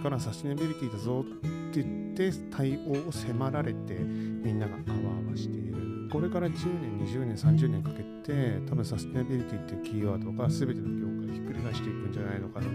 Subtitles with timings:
[0.00, 1.20] れからサステナビリティだぞ。
[1.20, 4.96] って言って対応を迫られてみんながあわ
[5.28, 6.08] あわしている。
[6.10, 12.72] これから10年20年30年かけて多分サステナビリティっていうキーワードが全ての業界ひっくり返していくんじゃないのかなと。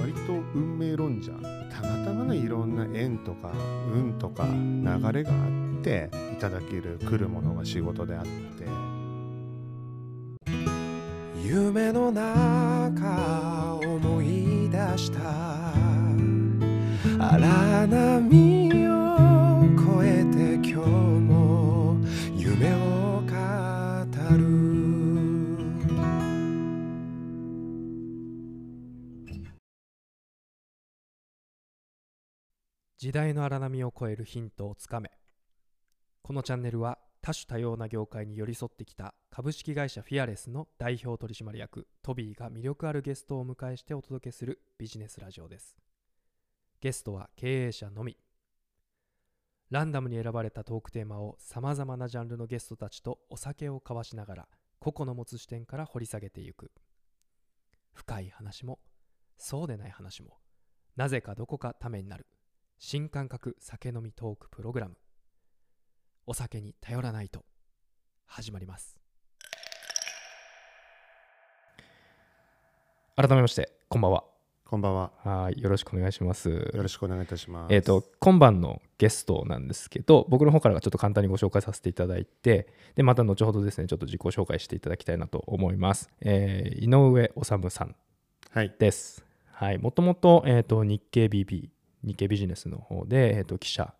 [0.00, 1.32] 割と運命論者。
[1.70, 3.52] たまたまのいろんな縁とか
[3.92, 5.34] 運とか流れがあ
[5.80, 8.30] っていただける来るものが仕事であって。
[11.42, 15.59] 夢の中思い出した。
[17.32, 17.38] 荒
[17.86, 18.26] 波
[18.88, 21.96] を越えて今日も
[22.34, 24.40] 夢を語る。
[32.98, 35.12] 時代の荒波を越えるヒントをつかめ。
[36.22, 45.89] このチャンネルは多種多様な業界に寄り添ってきた株式会社フィアレスの代表取締役トビーが魅力あるゲストをお迎えしてお届けするビジネスラジオです。
[46.80, 48.16] ゲストは経営者のみ。
[49.70, 56.72] ランダムに選ばれたトークテーマをさまざまなジャンルのゲストたちとお酒を交わしながら個々の持つ視点から掘り下げていく。
[57.92, 58.78] 深い話も
[59.36, 60.38] そうでない話も
[60.96, 62.26] なぜかどこかためになる。
[62.78, 64.96] 新感覚酒飲みトークプログラム。
[66.26, 67.44] お酒に頼らないと。
[68.24, 68.96] 始まります。
[73.16, 74.39] 改めましてこんばんは。
[74.70, 75.10] こんばんは。
[75.24, 76.48] はいよろしくお願いします。
[76.48, 77.74] よろしくお願いいたします。
[77.74, 87.96] えっ、と今晩のゲストなんですけど僕の方からがちょっと簡単にご紹介させていただいてでまた後ほどですねちょっと自己紹介していただきたいなと思います、えー井上治さん。
[88.52, 88.72] はい。
[88.78, 89.24] です。
[89.50, 89.78] はい。
[89.78, 91.70] もともと,、えー、と日経 BB
[92.04, 93.92] 日経ビジネスの方で、えー、と記者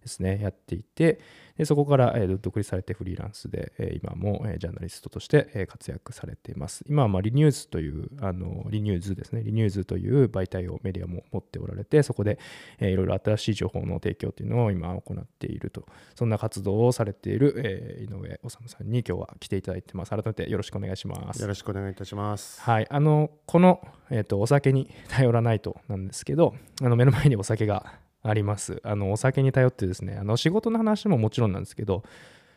[0.00, 1.20] ですねやっていて
[1.56, 6.84] でそこから、えーと独立されてフリーランスで、えー今も、えージャーナリストとして、えー活躍されています。
[6.88, 9.42] 今は、まあ、リニューズというあのリニューズですね。
[9.42, 12.38] リニューズという媒体をメディアも持っておられてそこで、
[12.78, 15.84] えーいろいろ新しい情報の提供というのを今行っていると。
[16.14, 20.10] そんな活動をされている、えー井上治さんに今日は来ていただいてます。
[20.10, 21.42] 改めてよろしくお願いします。
[21.42, 22.60] よろしくお願いいたします。
[22.60, 23.80] はい、あのこの、
[24.10, 27.98] えーと「お酒に頼らないと」なんですけどあの目の前にお酒が
[28.28, 28.80] あります。
[28.84, 32.02] あのお酒に頼ってですねあの仕事の話ももちろんなんですけど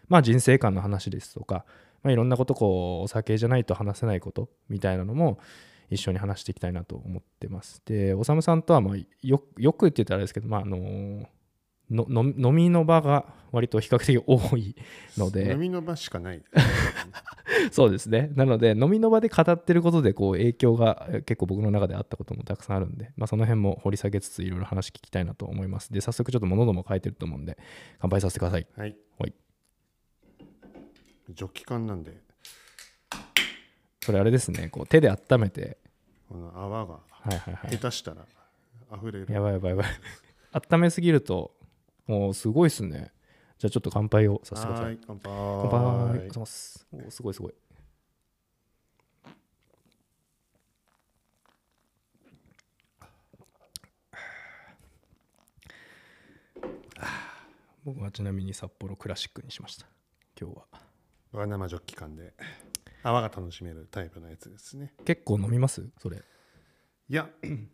[0.09, 1.65] まあ人生観の話ですとか、
[2.03, 5.39] まあ、いろんなことこうお酒じゃないと話せないことみたいなのも
[5.89, 7.81] 一緒に話していきたいなと思ってます。
[7.85, 11.27] でおさむさんとはまあよよくって言ったらあれですけどまああの
[11.91, 14.75] のの飲みの場が割と比較的多い
[15.17, 16.41] ので飲みの場しかない
[17.71, 18.31] そうですね。
[18.35, 25.91] なので、飲みの場で語ってることで、こう、影響がえ結構僕の中であったこともたくさんあるんで、まあ、その辺も掘り下げつつ、いろいろ話聞きたいなと思います。
[25.91, 27.57] で、早速ちょっと物ども書いてると思うんで、
[27.99, 28.67] 乾杯させてください。
[28.75, 29.33] はいはい
[31.29, 32.19] ジョッキ缶なんで
[34.01, 35.77] それあれですね、こう、手で温めて、
[36.27, 37.77] この泡がはいはいはい。
[37.77, 38.25] 下手したら
[38.97, 39.85] 溢れるやばいやばいやばい。
[40.71, 41.55] 温めすぎると、
[42.11, 43.13] もうすごいっすね。
[43.57, 44.83] じゃあちょっと乾杯をさせてくださ。
[44.83, 46.09] はいい乾杯乾杯。
[46.09, 46.87] ありがとうございます。
[46.91, 47.53] おーすごいすごい。
[57.83, 59.87] 僕はちなみに札幌クラシックにしました。
[60.39, 60.65] 今日は。
[61.39, 62.33] わ生ジョッキ缶で
[63.03, 65.89] 泡が楽しめるタイプのやつですね結構飲みます？
[65.99, 66.17] それ。
[66.17, 67.29] いや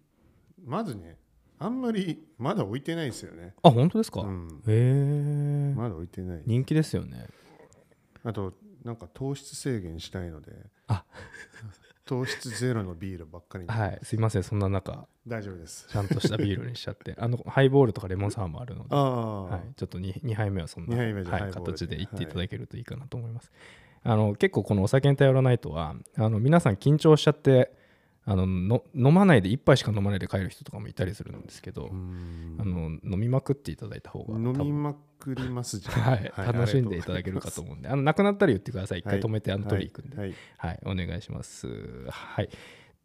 [0.63, 1.17] まずね
[1.59, 5.73] あんまりまだ置いてないですよねあ、本当ですか、へうんえ。
[5.75, 7.27] まだ置いてない人気ですよね。
[8.23, 8.53] あと
[8.83, 10.51] なんか糖質制限したいので
[10.87, 11.03] あ
[12.05, 13.99] 糖質ゼロのビールばっかりにはい。
[14.01, 14.43] すいません。
[14.43, 17.15] そんな中、大丈夫ですちゃんとしたビールにしちゃって。
[17.19, 18.95] あの、ハイボールとかレモンサワーもあるので。
[18.95, 23.51] はい、ちょっと 2, 2杯目はそんな、はい、形で言っていただけるといいかなと思います。
[24.03, 27.73] あの結構このお酒に頼らないとはあの皆さん緊張しちゃって
[28.29, 32.57] あのの飲まないで1杯しか飲まないで帰る人とかもいたりするんですけど、うん。
[32.59, 36.31] あの飲みまくっていただいた方が飲みまくりますじゃん、はい。
[36.35, 38.99] 楽しんでいただけるかと思うんであのなくなったら言ってください。
[38.99, 41.67] 一回止めてあの取り行くんで、はいはい、お願いします。
[42.09, 42.49] はい。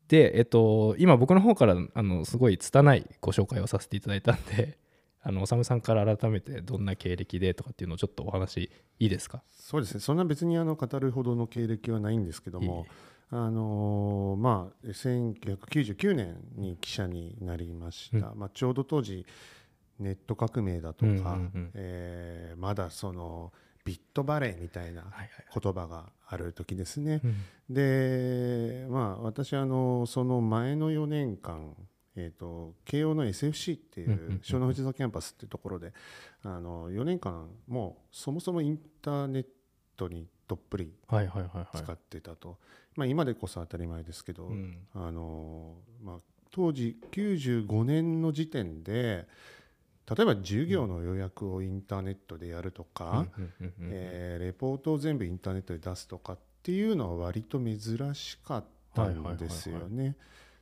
[0.09, 4.77] で、えっと、今僕の方からあのすごい拙いご紹介をさせていただいたんで、
[5.23, 9.45] あの、おさんから改めてどんな経歴でとかっていうのをちょっとお話いいですか？
[9.53, 10.01] そうですね。
[10.01, 12.87] そんな別にあの語るほどの経歴はないんですけども
[13.33, 19.25] あのーまあ1999年に記者になりました、まあ、ちょうど当時
[19.99, 21.71] ネット革命だとか、うんうんうん。
[21.75, 23.53] えーまだその
[23.85, 25.05] ビットバレーみたいな
[25.61, 27.75] 言葉がある時ですね、うん。
[27.75, 31.75] でまあ私あのその前の4年間
[32.15, 35.95] えー、と慶応の SFC っていうんうんうんう湘南藤沢キャンパスっていうところで
[36.43, 39.47] あの4年間もうそもそもインターネッ
[39.97, 41.67] トにどっぷりはいはいはいはい。
[42.97, 44.77] まあ、今でこそ当たり前ですけど、うん。
[44.95, 46.17] あのまあ、
[46.51, 49.27] 当時95年の時点で
[50.15, 53.27] 例えば授業の予約をインターネットでやるとか、
[53.81, 57.79] えーレポートを全部インターネットで出すとかっていうのは割と珍
[58.15, 58.65] しかっ
[58.95, 60.17] たんですよね。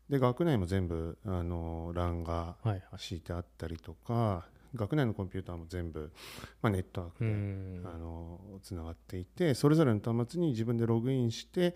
[0.09, 2.83] で学内も全部あの欄がはいはい。
[2.99, 4.45] 敷いてあったりとか
[4.75, 6.13] 学内のコンピューターも全部、
[6.63, 7.83] まあ、ネットワークうで、ん。
[7.87, 11.75] あのつながっていてそれぞれの端末に自分でログインして、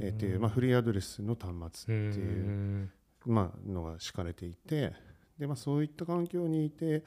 [0.00, 2.92] えーっていうまあ、フリーアドレスの端末っていう、うん。
[3.26, 4.92] まあ、のが敷かれていて
[5.38, 7.04] で、まあ、そういった環境にいて、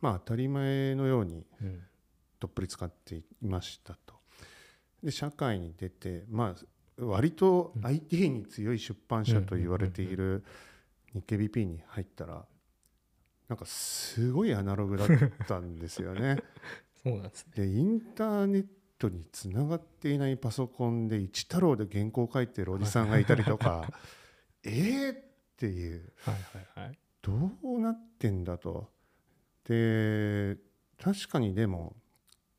[0.00, 1.80] まあ、当たり前のようにうん。
[2.40, 4.14] どっぷり使っていましたと。
[5.02, 10.44] で社会に出て、まあ、割と IT に強い出版社と言われている
[11.14, 12.44] 日経 BP に入ったら
[13.48, 15.08] なんかすごいアナログだっ
[15.46, 16.36] たんですよね。
[17.02, 17.66] そうなんですね。
[17.66, 18.66] でインターネッ
[18.98, 23.92] トにつながっていないパソコンで一太郎で原稿書いてるおじさんがいたりとか
[24.64, 25.18] えーっ
[25.56, 26.12] ていう。
[26.18, 26.98] はいはいはい。
[27.20, 28.90] どうなってんだと。
[29.64, 30.56] で
[30.98, 31.96] 確かにでも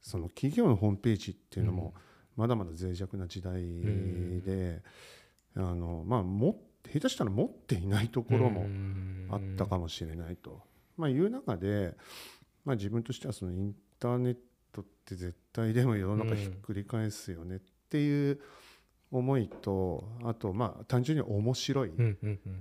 [0.01, 1.93] その企業のホームページっていうのも
[2.35, 3.61] まだまだ脆弱な時代
[4.41, 4.81] で、
[5.55, 6.59] あのまあも
[6.91, 8.65] 下手したら持っていないところも
[9.33, 10.61] あったかもしれないと、
[10.97, 11.95] まあ、いう中で、
[12.65, 14.37] まあ、自分としてはそのインターネッ
[14.71, 17.59] トって絶対でも世の中ひっくり返すよねっ
[17.89, 18.39] ていう
[19.11, 21.91] 思いとあとまあ単純に面白い、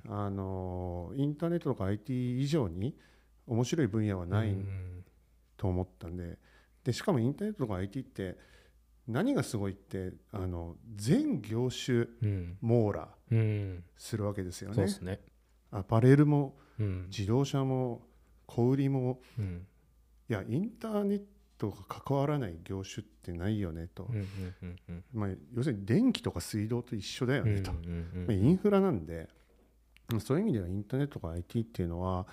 [0.08, 2.94] あのインターネットとか IT 以上に
[3.46, 5.04] 面白い分野はないうん
[5.56, 6.38] と思ったんで。
[6.84, 8.36] でしかもインターネットとか IT って
[9.08, 12.58] 何がすごいってあの全業種うん。
[12.60, 13.84] 網羅うん。
[13.96, 14.74] するわけですよね。
[14.74, 15.20] そうですね。
[15.70, 17.06] アパレルもうん。
[17.08, 18.02] 自動車も
[18.46, 19.66] 小売りもうん。
[20.28, 21.22] いやインターネッ
[21.58, 24.08] トが関わらない業種ってないよねと、
[25.12, 27.78] まあ、要するに電気とか水道と一緒だよねと、ま
[28.28, 29.28] あインフラなんで
[30.08, 32.26] まあそういう意味ではインターネットとか IT っていうのは、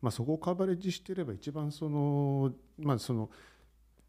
[0.00, 3.30] まあ、そこをカバレッジしていれば一番その,、まあ、その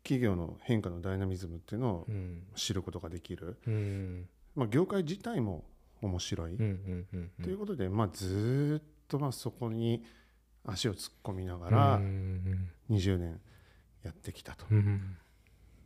[0.04, 2.44] 企業の変化のダイナミズムっていうのをうん。
[2.56, 4.30] 知ることができる、うん。
[4.56, 5.66] まあ、業界自体も
[6.02, 6.64] 面白い、と
[7.50, 10.04] いうことで、まあ、ずーっとまあそこに
[10.68, 13.40] 足を突っ込みながらうん20年
[14.04, 14.66] やってきたと。
[14.66, 14.70] っ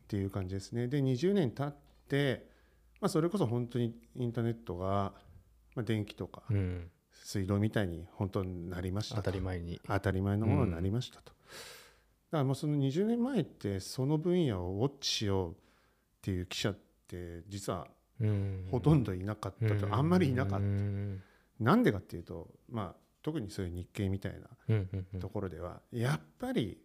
[0.08, 0.88] ていう感じですね。
[0.88, 1.76] で20年経っ
[2.08, 2.48] て、
[3.00, 5.14] まあ、それこそ本当にインターネットが、
[5.76, 6.92] まあ、電気とかうん。
[7.24, 9.80] 水道みたいに本当になりました当とたり前に。
[9.88, 11.32] 当たり前のものになりましたと。
[11.32, 15.56] だからもうその20年前ってその分野をウォッチしようっ
[16.22, 16.78] ていう記者っ
[17.08, 17.88] て実は
[18.20, 18.68] うん。
[18.72, 20.58] ほとんどいなかったと、あんまりいなかった。
[20.58, 21.22] うん。
[21.60, 24.34] なんでかっていうと、まあ、特にそういう日経みたい
[24.68, 26.78] なところではやっぱり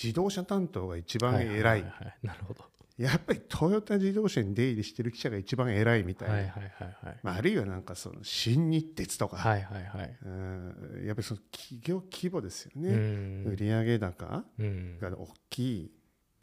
[0.00, 1.82] 自動車担当が一番偉はい
[2.22, 2.64] なるほど。
[2.96, 7.18] やっぱりトヨタ自動車に出入りしてる記者が一番偉いみたいな、はいはいはいはい。
[7.24, 10.16] まあ、あるいはなんかその新日鉄とか、はいはいはい。
[10.24, 11.02] うん。
[11.04, 13.44] やっぱりその企業規模ですようね、ん。
[13.46, 14.98] 売上高うん。
[15.00, 15.92] が大きい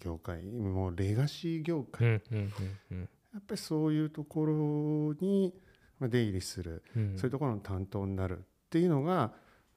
[0.01, 0.43] 業界。
[0.43, 2.53] もうレガシー業う界、やんうん
[2.91, 3.09] うん。
[3.37, 5.53] っぱりそういうところに
[5.99, 7.17] まあ出入りする、うん。
[7.17, 9.33] そういうところの担当になるっていうのが、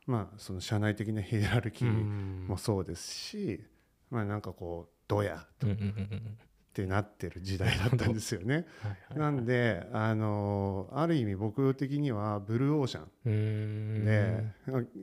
[0.07, 2.47] まあ、その社内的なヒエラルキーうん。
[2.49, 3.65] もそうですし、
[4.09, 6.39] まあなんかこうドヤうんうんうんうん。
[6.71, 8.67] ってなってる時代だったんですよね。
[8.83, 14.45] はいはいなんで、あのある意味僕的にはブルーオーシャンで、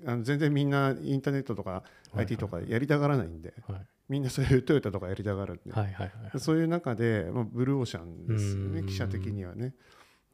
[0.06, 1.84] あの全然みんなインターネットとかは
[2.16, 3.88] い IT とかやりたがらないんで、はい。
[4.08, 6.40] みんなそういうトヨタとかやりたがるんで、はいはいはい。
[6.40, 8.74] そういう中で、まあ、ブルーオーシャンですようん。
[8.74, 9.74] ね記者的にはね。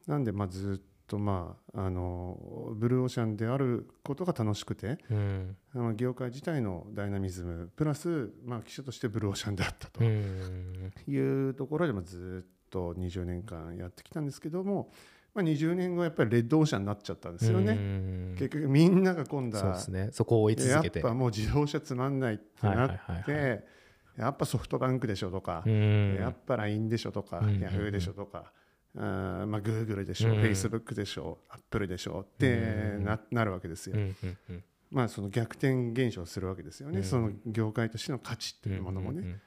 [0.08, 2.38] なんで、まあ、ずっと、まあ、あの
[2.76, 5.56] ブルーオーシャンであることが楽しくてうん。
[5.74, 10.04] あの業界自体のダイナミズムプラス、まあ、記者としてブルーオーシャンであったと。
[10.04, 10.92] うん。
[11.08, 14.92] いうところでもずっと20年間やってきたんですけども、
[15.34, 17.74] まあ、20年後やっぱりレッドオーシャンになっちゃったんですようね。
[17.74, 18.36] ん。
[18.38, 20.10] 結局みんなが今度はそうね。
[20.12, 21.02] そこを追いやっ続けて。
[21.02, 23.64] ぱもう自動車つまんないってなって
[24.18, 26.16] やっぱソフトバンクでしょとか、うん。
[26.16, 28.52] やっぱ LINE でしょとか、うん Yahoo でしょとか、
[28.98, 30.42] あーまあ、Google でしょ、うん。
[30.42, 33.96] Facebook でしょ Apple でしょってな,、なるわけですよ。
[34.90, 37.04] まあその逆転現象するわけですよね、うん。
[37.04, 39.40] その業界としての価値っていうものもね。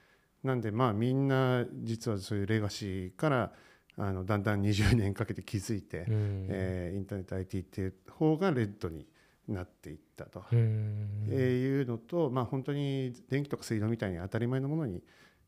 [0.45, 3.53] なんでまあみんな実はそういうレガシーから
[3.97, 6.47] あのだんだん20年かけて気づいて、うん。
[6.49, 9.07] えーインターネット IT っていう方がレッドに
[9.49, 11.27] なっていったと、うん。
[11.31, 15.03] えーいうのと、まあ、本当に電気とか水道みたいに当たり前のものに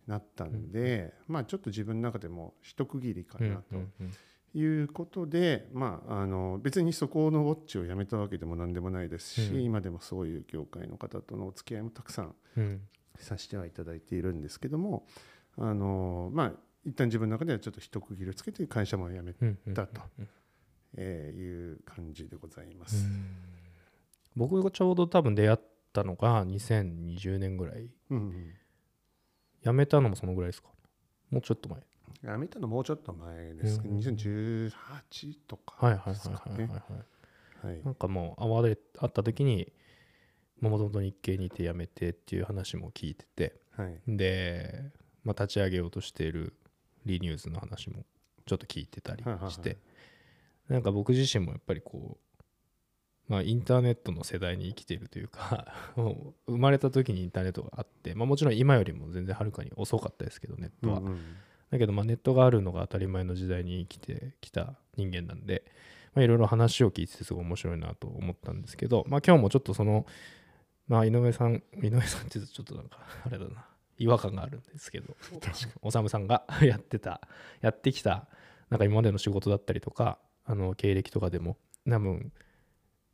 [0.07, 4.13] なったんで、まあ、ちょっと自分の中でも一区切りかうんなとうんうん
[4.55, 9.63] いうことで、まあ、あの別にそこのウォッチをやめたわけでも何でもないですし、うん。
[9.63, 12.81] 今でもそういう業界の方とのお付き合いもたくさんうん。
[13.19, 15.07] させてはいただいているんですけども
[15.57, 16.53] あのまあ
[16.85, 20.29] 一旦自分の中ではちょっと一区切りをつけて会社も辞め、うんうんだとうん。
[20.97, 23.07] えーいう感じでございまうす。
[23.07, 23.25] ん。
[24.37, 25.59] 僕がちょうど多分出会っ
[25.95, 28.53] たのが2020年ぐらいうんうん
[29.65, 30.69] 辞めたのもそのぐらいですか？
[31.31, 31.81] もうちょっと前。
[32.23, 33.99] やめたのもうちょっと前ですけど、うん。
[33.99, 34.71] 2018
[35.49, 36.61] とかはいはいはいですかはい
[37.67, 39.73] はい、ねなんかもう会会った時に
[40.61, 43.61] もともと日系にいて辞めてっていう話も聞いてて。
[43.77, 44.01] はい。
[44.07, 44.93] で、
[45.25, 46.55] まあ、立ち上げようとしている
[47.07, 48.05] リニュースの話も
[48.47, 49.79] ちょっと聞いてたりはいはいはいして
[50.69, 52.32] なんか僕自身もやっぱりこう
[53.29, 61.19] まあインターネットの世代に生きているというか もう生まれた時にインターネットがあって、まあ、もちろん今よりも全然はるかに遅かったですけどネットは、うんうん。
[61.71, 65.65] だけどまあネットがあるのが当たり前の時代に生きてきた人間なんで
[66.15, 70.07] まあいろいろ話を聞いててすごい面白いなと思ったんですけどまあ今日もちょっとその
[70.89, 73.65] まあ井上さん井上さんってちょっとなんか あれだな
[73.99, 75.17] 違和感があるんですけど
[75.81, 77.27] おさむさんが やってた
[77.61, 78.29] やってきた
[78.69, 81.57] なんか今までの仕事だったりとかあの経歴とかでも
[81.89, 82.33] 多分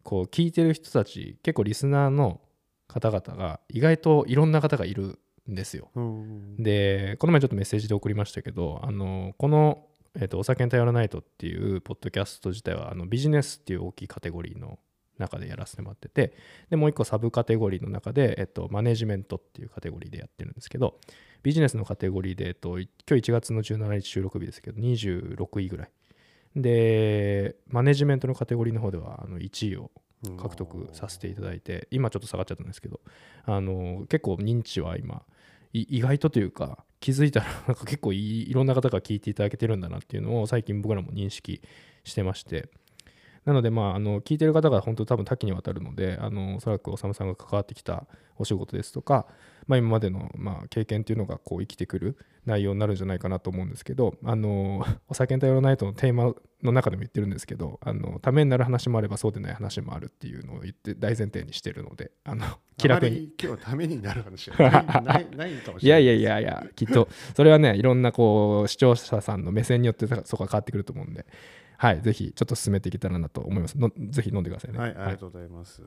[0.08, 2.40] こう聞いてる人たち結構リスナーの
[2.86, 5.90] 方々が意外といろんな方がいるんですよ。
[5.94, 9.84] うんでこの前ちょっとメッセージで送りましたけどあのこの、
[10.18, 14.78] えっと「お酒に頼らないと」っていうポッドキャスト自体はあのビジネスっていう大きいカテゴリーの
[15.18, 16.32] 中でやらせてもらってて
[16.70, 20.98] でもう一個サブカテゴリーの中で、えっと、マネジメントっていうカテゴリーでやってるんですけど
[21.42, 25.90] ビジネスのカテゴリーで、えっと、い今日1月の17日収録日ですけど26位ぐらい
[26.62, 29.90] でマネジメントのカテゴリーの方ではあの1位を
[30.36, 33.00] 獲得させていただいて今ちょっと下がっちゃったんですけど
[33.44, 35.22] あの結構認知は今
[35.72, 41.60] 意外とというか気づいたらなんか結構いろんな方が聞いていただけてるんだなっていうのを最近僕らも認識
[42.04, 42.68] してまして
[43.48, 48.04] なのでまああの聞いてる方が本当多分多岐にわたるのであのおそらくおさむさんが関わってきた
[48.36, 49.26] お仕事ですとか、
[49.66, 62.44] まあ、今までのまあ経験っていうのがこう生きてくる内容になるんじゃないかなと思うんですけどあのお酒に頼らないとのテーマの中でも言ってるんですけどあのためになる話もあればそうでない話もあるっていうのを言って大前提にしてるのであの
[62.76, 63.30] 気楽に。
[63.42, 64.58] 今日ためになる話は
[65.00, 67.08] ないないかもしいやれないいやいやいやきっと。
[67.34, 71.24] それはねいろんなこう視聴者さんの目線によってそこは変わってくると思うんで
[71.78, 73.78] はいぜひちょっと進めていけたらなと思います。
[73.78, 74.78] のぜひ飲んでくださいね。
[74.78, 75.82] はいありがとうございます。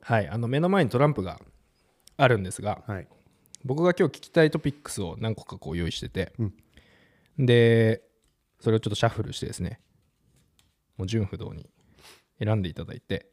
[0.00, 1.40] はいあの目の前にトランプが
[2.16, 3.06] あるんですがはい。
[3.64, 6.54] 僕が今日聞きたいトピックスを何個かこう用意してて、うん。
[7.46, 8.02] で
[8.60, 9.80] それをちょっとシャッフルしてですね
[10.96, 11.68] もう順不動に
[12.38, 13.26] 選んでいただいて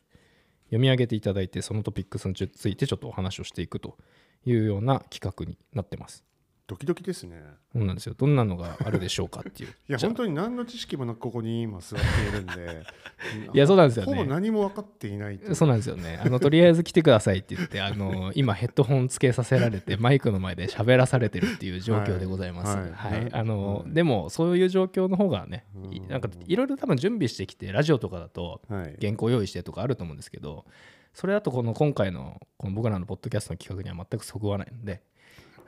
[0.66, 3.98] 読み上げていただいてそのトピックスについてちょっとお話をしていくと
[4.46, 6.24] いうような企画になってます
[6.70, 7.42] ドキドキですね。
[7.74, 8.14] そうなんですよ。
[8.16, 9.70] どんなのがあるでしょうかっていう。
[9.90, 12.84] いや本当に何の知識もなくここに今座っているんで。
[13.54, 14.16] いやそうなんですよね。
[14.16, 15.56] ほぼ何も分かっていないと。
[15.56, 16.22] そうなんですよね。
[16.24, 22.78] あのとりあえず来てくださいって言って、 あの今ヘッドホンつけさせられてマイクの前で喋らされてるっていう状況でございます。
[22.78, 23.18] ははい。
[23.18, 23.24] はい。
[23.24, 23.92] い、あの、はい。
[23.92, 26.08] でもそういう状況の方がね、いうん。
[26.08, 28.96] なんかいろいろ多分準備してきてラジオとかだとはい。
[29.02, 30.66] 原稿用意してとかあると思うんですけど、
[31.14, 35.02] それだとこの今回のこの僕らのポッドキャストの企画には全くそぐわないので、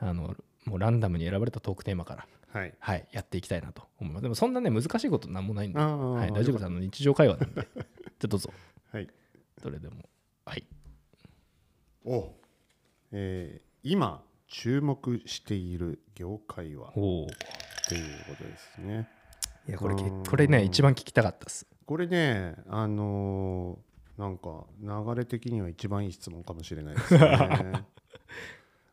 [0.00, 2.26] あのもうランダムに選ばれたトークテーマから。
[2.52, 4.22] はいはい、やっていきたいなと思います。
[4.22, 6.66] でもそんなね難しいことなんもないんで、あはい、ー大丈夫です。
[6.66, 7.84] あの日常会話なんで、じゃ
[8.24, 8.52] あどうぞ。
[8.92, 9.08] はい
[9.62, 10.02] どれでも。
[10.44, 10.66] はい。
[12.04, 12.34] お
[13.12, 16.92] えー今注目している業界は？
[16.94, 17.24] おお。
[17.24, 17.28] っ
[17.88, 19.08] ていうことですね
[19.66, 21.66] いやこれこれね一番聞きたかったです。
[21.86, 27.20] これねあのーなんか流れ的には一番いい質問かもしれないですね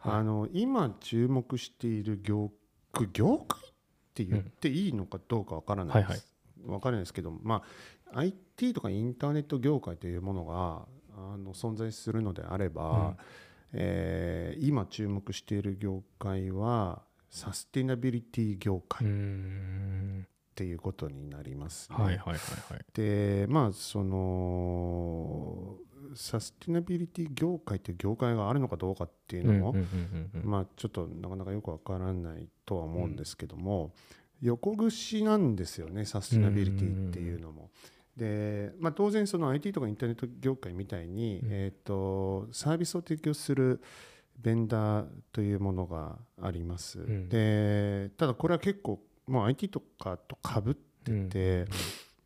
[0.02, 2.52] あの今注目している業
[3.14, 3.74] 業界っ
[4.14, 6.34] て言っていいのかどうかわからないです、
[6.66, 7.64] わからないですけどま
[8.14, 10.88] あ IT とかインターネット業界というものが
[11.34, 13.18] あの存在するのであれば、うん
[13.74, 20.28] えー今注目している業界はサスティナビリティ業界っん。
[20.56, 21.98] ていうことになりますね。
[21.98, 22.36] はいはいはい
[22.74, 22.86] はい。
[22.94, 25.78] でまあその
[26.16, 29.76] サスティナビリティ業界という業界があるのかどうかっていうのも、
[30.44, 33.94] まあちょっとなかなかよくわからないとは思うんですけども、
[34.42, 37.70] 横串なんですよねサスティナビリティっていうのも。
[38.16, 41.48] でまあ、当然その IT とかインターネット業界みたいに、うん。
[41.52, 43.82] えー、とサービスを提供する
[44.38, 47.00] ベンダーというものがあります。
[47.00, 47.30] ん。
[47.30, 51.66] でただこれは結構もう IT とかとかぶってうんて、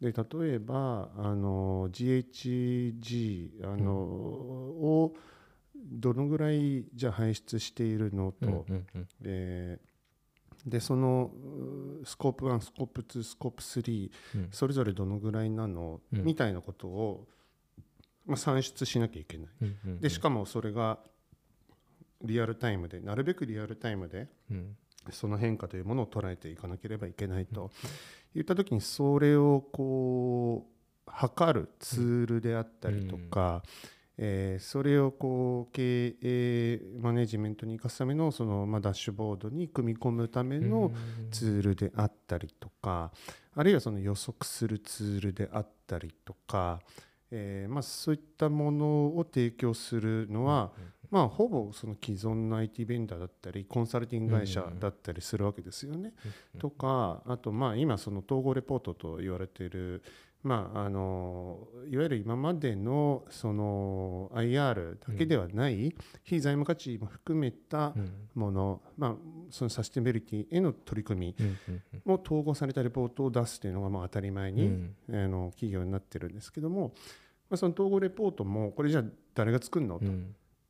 [0.04, 5.16] で例えばあの GHG あの、を
[5.74, 9.08] どのぐらいじゃあ排出しているのと、うんうんうん。
[9.22, 9.80] で
[10.66, 11.32] でその
[12.02, 14.48] うスコープ1スコープ2スコープ3うん。
[14.52, 16.24] それぞれどのぐらいなの、うん。
[16.26, 17.26] みたいなことを、
[18.26, 19.48] まあ、算出しなきゃいけない。
[19.62, 21.00] うんうんでしかもそれが
[22.22, 24.76] リアルタイムでなるべくリアルタイムでうん。
[25.12, 27.72] その変化というものを捉えていかなければいけないと
[28.36, 30.66] いった時にそれをこ
[31.06, 33.64] 測るツールであったりとか、
[34.18, 40.92] えーそれをこう経営マネジメントに生かすためのその、まあ、ダッシュボードに組み込むための
[41.32, 43.12] ツールであったりとか
[43.56, 46.80] あるいはその予測するツールであったりとか、
[47.32, 48.86] えーまあ、そういったもの
[49.18, 50.72] を提供するのは、
[51.10, 56.14] まあ、ほぼその既存の IT ベンダーだったりコンサルティング会社だったりするわけですよね。
[56.60, 60.02] とかあとまあ今その統合レポートと言われている
[60.44, 67.94] まあ、あのいわゆる今までのその IR だけではない非財務価値も含めた
[68.36, 69.16] もの、まあ、
[69.50, 71.46] そのサステナビリティへの取り組み
[72.04, 76.94] も統合されたレポートを出すというのがまあ当たり前に、あの企業になってるんですけども、
[77.50, 80.06] まあ、その統合レポートもこれじゃあ誰が作るのと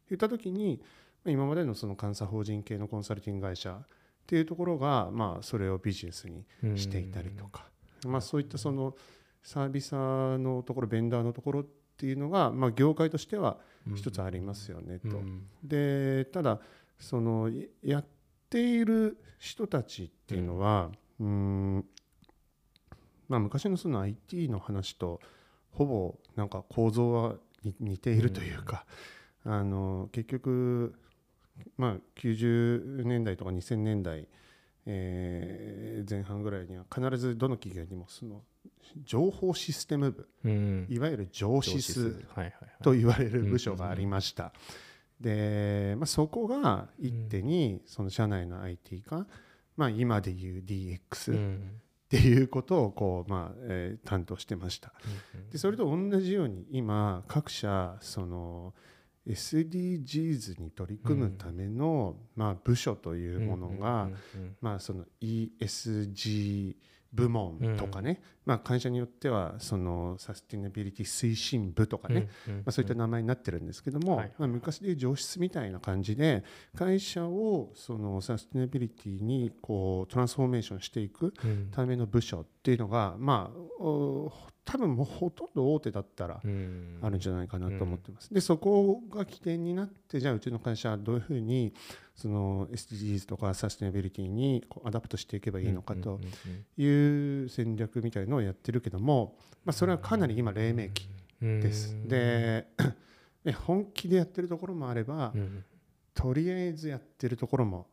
[0.09, 0.81] 言った時に、
[1.23, 3.85] まあ、今までのその監査法人系のコンサルティング会社っ
[4.25, 6.45] ていうところが、まあ、それをビジネスに
[6.77, 7.65] していたりとか、
[8.05, 8.95] まあ、そういったその
[9.41, 11.65] サービスのところベンダーのところっ
[11.97, 13.57] ていうのが、まあ、業界としては
[13.95, 15.21] 一つありますよねと。
[15.63, 16.59] でただ
[16.97, 18.05] そのやっ
[18.49, 21.85] ている人たちっていうのは、うん。
[23.27, 25.19] まあ、昔のその IT の話と
[25.71, 27.35] ほぼなんか構造は
[27.79, 28.85] 似ているというか、
[29.45, 30.93] あの結局、
[31.77, 34.27] まあ、90年代とか2000年代、
[34.85, 38.41] えー前半ぐらいには必ずどの企業にもその
[39.05, 40.87] 情報システム部うん。
[40.89, 42.53] いわゆる上シスはいはいはい。
[42.83, 44.51] と言われる部署がありました。
[45.21, 49.25] で、まあ、そこが一手にその社内の IT が、
[49.77, 51.81] まあ、今でいう DX っうん。
[52.09, 54.93] ていうことをこう、まあえー担当してました。
[55.51, 58.73] でそれと同じように今各社その
[59.27, 64.09] SDGs に取り組むための、まあ、部署というものが、
[64.61, 66.75] まあ、その ESG
[67.13, 76.43] 部門とかね、まあ、会社によってはそのサスティナビリティ推進部とかね、まあ、そういった名前になってるんですけども、はいまあ、昔でいう上質みたいな感じで
[76.75, 81.33] 会社をそのサステナビリティにこうトランスフォーメーションしていく
[81.71, 84.33] ための部署っていうのがまあお
[84.65, 88.33] 多分もうほとんど大手だったらあるんじゃないかなと思ってます。
[88.33, 91.73] でそこが起点になってじゃあうちの会社はどういうふうに
[92.15, 96.19] その SDGs とかサステナビリティにこう adapt していけばいいのかと
[96.77, 96.85] い
[97.43, 101.09] う戦略みたいのをやってるけども、まあ、それはかなり今黎明期
[101.41, 101.97] です。
[102.07, 102.67] で
[103.43, 105.33] で本気でやってるところもあれば
[106.13, 107.87] とりあえずやってるところも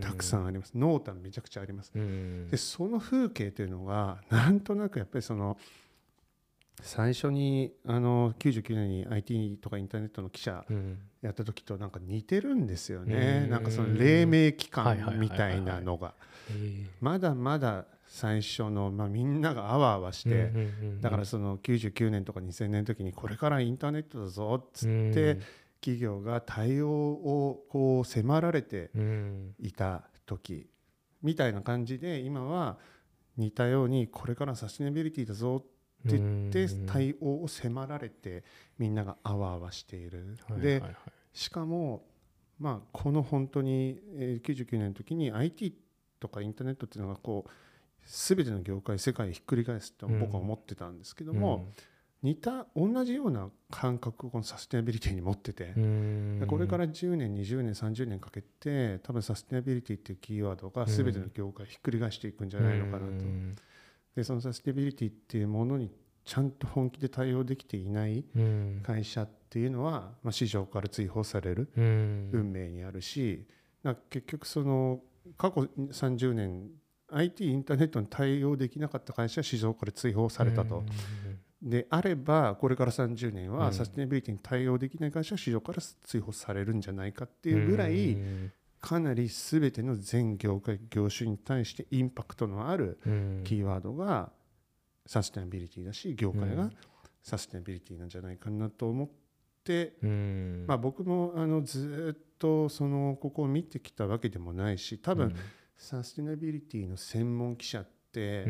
[0.00, 0.72] たくさんあります。
[0.74, 1.92] 濃淡めちゃくちゃあります。
[2.50, 5.56] でその風景というのがなんとなくやっぱりその
[6.80, 10.64] 最初にあの99年に IT とかインターネットの記者
[11.20, 13.42] やった時となんか似てるんですよね。
[13.44, 13.50] うん。
[13.50, 16.14] なんかその黎明期間みたいなのが。
[17.00, 20.52] まだまだ最初の、まあ、みんながあわあわして
[21.00, 25.38] だからその99年とか2000年の時にこれからインターネットだぞっつって
[25.80, 28.90] 企業が対応をこう迫られて
[29.58, 30.68] いた時
[31.22, 32.76] みたいな感じで今は
[33.38, 35.71] 似たようにこれからサステナビリティだぞって
[36.04, 38.44] 言って対応を迫られて
[38.78, 40.36] みんながあわあわしている。
[40.60, 40.82] で
[41.32, 42.04] しかも
[42.58, 45.74] まあこの本当にえー99年の時に IT
[46.20, 47.50] とかインターネットっていうのがこう
[48.04, 51.68] 全ての業界世界をひっくり返すって僕は思ってたんですけども、
[52.22, 55.72] 似た同じような感覚をこのサステナビリティに持ってて、
[56.40, 63.24] でこれから10年20年30年かけて多分サステナビリティっていうキーワードが全ての業界をひっくり返していくんじゃないのかなと。
[64.16, 65.90] でそのサステナビリティっていうものに
[66.24, 68.24] ちゃんと本気で対応できていない
[68.82, 73.46] 会社っていうのは、まあ、市場から追放される運命にあるし、
[73.82, 75.00] な結局その
[75.36, 76.70] 過去30年
[77.10, 80.84] IT インターネットに対応できなかった会社は市場から追放されたと。
[81.62, 83.56] であればこれから30年うん。
[83.56, 88.16] はサステナビリティに対応できない会社は市場から追放されるんじゃないかっていうぐらい
[88.82, 92.98] かなり全ての全業界業種に対してインパクトのある
[93.44, 94.32] キーワードが
[95.06, 96.68] サステナビリティだし業界が
[97.22, 99.08] サステナビリティなんじゃないかなと思っ
[99.64, 99.94] て、
[100.66, 105.34] まあ、僕もあのずっとそのここを見てきたわけでもないし多分
[105.76, 108.44] サステナビリティの専門記者って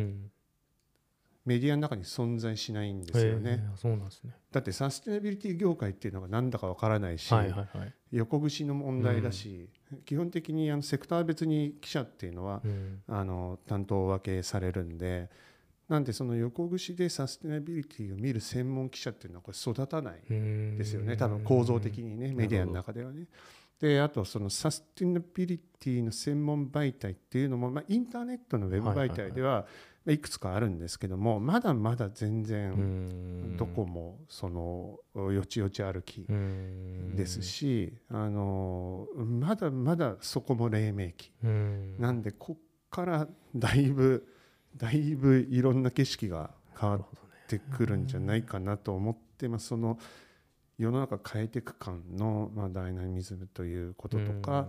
[1.44, 3.64] メディアの中に存在しないんですよね。
[3.76, 4.32] そうなんですね。
[4.52, 7.92] だってサステナビリティ業界っていうのが何だかわからないし、はいはいはい。
[8.12, 9.68] 横串の問題だし、
[10.04, 15.30] 基本的にあのセクター別に記者っていうのはうんあの担当分けされるんで
[15.88, 23.26] なんでその横串でサステナビリティを見る専門記者っていうのはこれ育たないですよね多分構造的にねメディアの中ではね。
[23.80, 33.56] であとそのサステナビリティの専門媒体っていうのも、まあ、インターネットのウェブ媒体ではいくつかあるんですけどもまだまだ全う然ん。
[33.56, 34.98] どこもその
[35.32, 37.14] よちよち歩きうん。
[37.16, 41.30] ですし、あのまだまだそこも黎明期。
[41.44, 42.00] うん。
[42.00, 44.26] なんでこっからだいぶ
[44.76, 47.02] だいぶいろんな景色が変わっ
[47.46, 49.68] てくるんじゃないかなと思ってます。
[49.68, 49.98] その
[50.78, 54.68] 世の中変えていく感の、まあ、ダイナミズムということとか、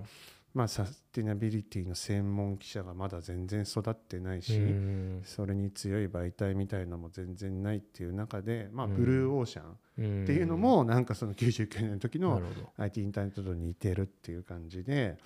[0.53, 5.21] まあ、サスティナビリティの専門記者がまだ全然育ってないし、うん。
[5.25, 8.95] それに強い媒体みたいのも全然ないっていう中で、まあ、うん。
[8.95, 10.23] ブルーオーシャンうん。
[10.23, 12.39] っていうのもなんかその99年の時の
[12.77, 15.17] IT インターネットと似てるっていう感じで、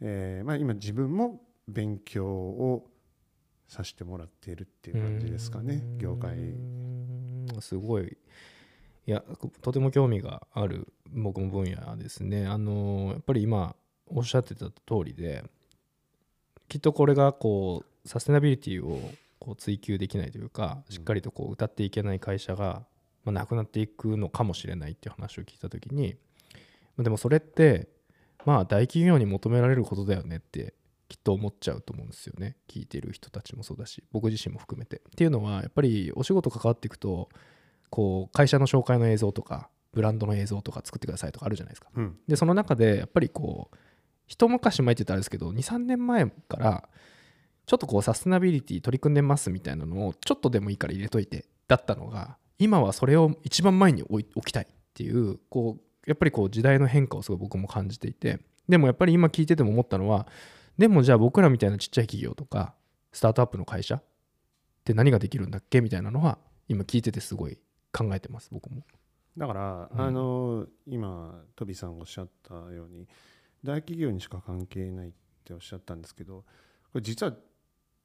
[0.00, 2.88] えーまあ、今自分も勉強を
[3.68, 5.98] させてもらっているっていう感じですかねうん。
[5.98, 6.36] 業界。
[7.60, 8.16] すごい。
[9.04, 9.22] いや
[9.62, 12.46] とても興味がある僕も分野ですね。
[12.46, 13.76] あのやっぱり今
[14.14, 14.72] おっしゃってた通
[15.04, 15.44] りで
[16.68, 19.00] きっとこれがこうサステナビリティを
[19.38, 22.84] こう追求できないというかしっかりとこう歌っていけない会社が、
[23.24, 26.16] まあ、なくなっていくのかもしれないっていう話を聞いた時に
[26.96, 27.88] まあでもそれって
[28.44, 30.74] まあ大企業に求められることだよねって
[31.08, 32.56] きっと思っちゃうと思うんですよね。
[32.68, 34.96] 聞いてる人たちもそうだし僕自身も含めて。
[34.96, 37.28] っていうのはやっぱりお仕事関わっていくと
[37.90, 41.88] こう会社の紹介の映像とかブランドの映像とか作ってくださいとかあるじゃないですか。
[41.94, 42.16] うん。
[42.26, 43.76] でその中でやっぱりこう
[44.32, 46.88] 一昔前って言ったらあれですけど23年前から
[47.66, 58.40] ちょっとこうサステナビリティ取り組んでますみたいなのをちょっとでもいいから入れといてだったのが今はそれを一番前に置きたいっていうこうやっぱりこう時代の変化をすごい僕も感じていて
[58.70, 60.26] でもやっぱり今聞いてても思ったのは
[60.78, 62.72] でもじゃあ僕らみたいなちっちゃい企業とか
[63.12, 64.02] スタートアップの会社っ
[64.82, 67.58] て何ができるんだっけみたいなのは今聞いててすごい
[67.92, 68.82] 考えてます僕も。
[69.36, 73.06] だから、うんあの今トビさんがおっしゃったように
[73.64, 75.12] 大企業にしか関係ないっ
[75.44, 76.44] ておっしゃったんですけど
[76.92, 77.34] これ実は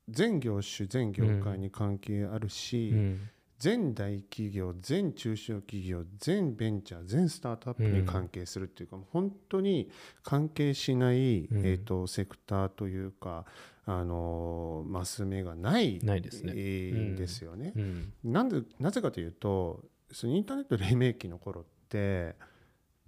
[0.10, 3.30] 全業種全業界に関係あるし、うん。
[3.60, 9.90] 全大企業全中小企業全ベンチャー全スタートアップに関係するっていうか、本当に
[10.22, 11.66] 関係しない、うん。
[11.66, 13.46] えー、とセクターというか、
[13.86, 16.54] あのマス目がないないですね。
[16.56, 17.74] えーうんですよね。
[17.76, 18.14] うん。
[18.24, 22.36] なんでなぜかというとそのインターネット黎明期の頃って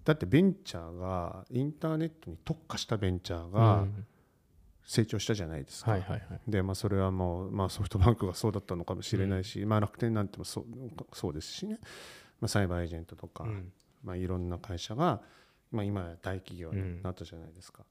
[0.10, 4.06] だってベンチャーがインターネットに特化したベンチャーがうん。
[4.86, 5.95] 成長したじゃないですか。
[6.48, 10.65] でまあ、それはもう、まあ、ソフトバンクがそうだったのかもしれないし、まあ、楽天なんてもそう
[11.13, 11.78] そうですしね、
[12.41, 13.72] まあ、サイバーエージェントとか、うん。
[14.04, 15.22] まあ、いろんな会社が、
[15.72, 17.84] まあ、今や大企業になったじゃないですか。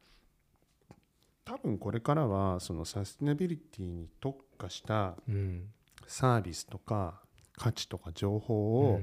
[1.44, 5.68] 多分これからはそのサステナビリティに特化したうん。
[6.08, 7.20] サービスとか
[7.56, 9.00] 価値とか情報を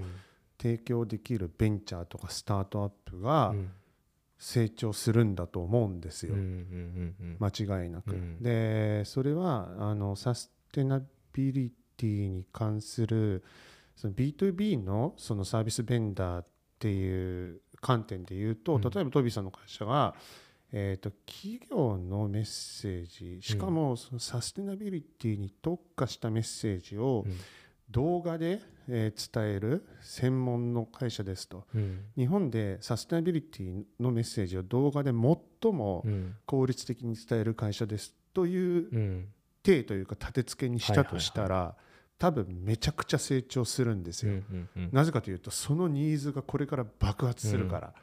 [0.57, 3.71] 提供できるベンチャーとかスタートアップがうん。
[4.37, 6.35] 成長するんだと思うんですよ、
[7.39, 8.11] 間違いなく。
[8.11, 8.43] うん。
[8.43, 11.01] でそれはあのサステナ
[11.33, 13.43] ビリティに関する
[13.95, 16.45] その B2B のそのサービスベンダーっ
[16.79, 18.81] ていう観点で言うと、うん。
[18.81, 20.13] 例えばトビーさんの会社が、
[20.71, 27.37] えー、と企業のメッセージしかもそのサステナビリティに特化したメッセージをうん
[27.89, 31.65] 動画で、えー伝える専門の会社ですと。
[31.73, 32.05] うん。
[32.17, 36.35] 日本でサステナビリティのメッセージを動画で最もうん。
[36.45, 39.27] 効率的に伝える会社ですといううん。
[39.63, 41.75] 体というか立て付けにしたとしたら、
[42.17, 44.89] 多分めちゃくちゃ成長するんですうんよ。
[44.91, 47.93] なぜかというとそのニーズがこれから爆発するから。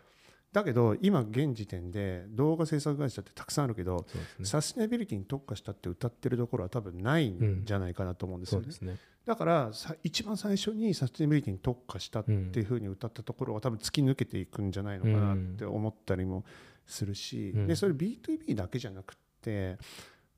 [0.52, 4.06] だけど今現時点で動画制作会社ってたくさんあるけど、
[4.38, 4.44] ね。
[4.44, 8.64] サステナビリティに特化したって歌ってるところは多分ないんじゃないかなと思うんですよね。
[8.64, 8.96] そうですね。
[9.24, 16.44] だからさ一番最初にサステナビリティに特化したっていうふうに歌ったところは多分突き抜けていくんじゃないのかなって思ったりも
[16.86, 17.66] するし、うん。
[17.66, 19.78] でそれ B2B だけじゃなくて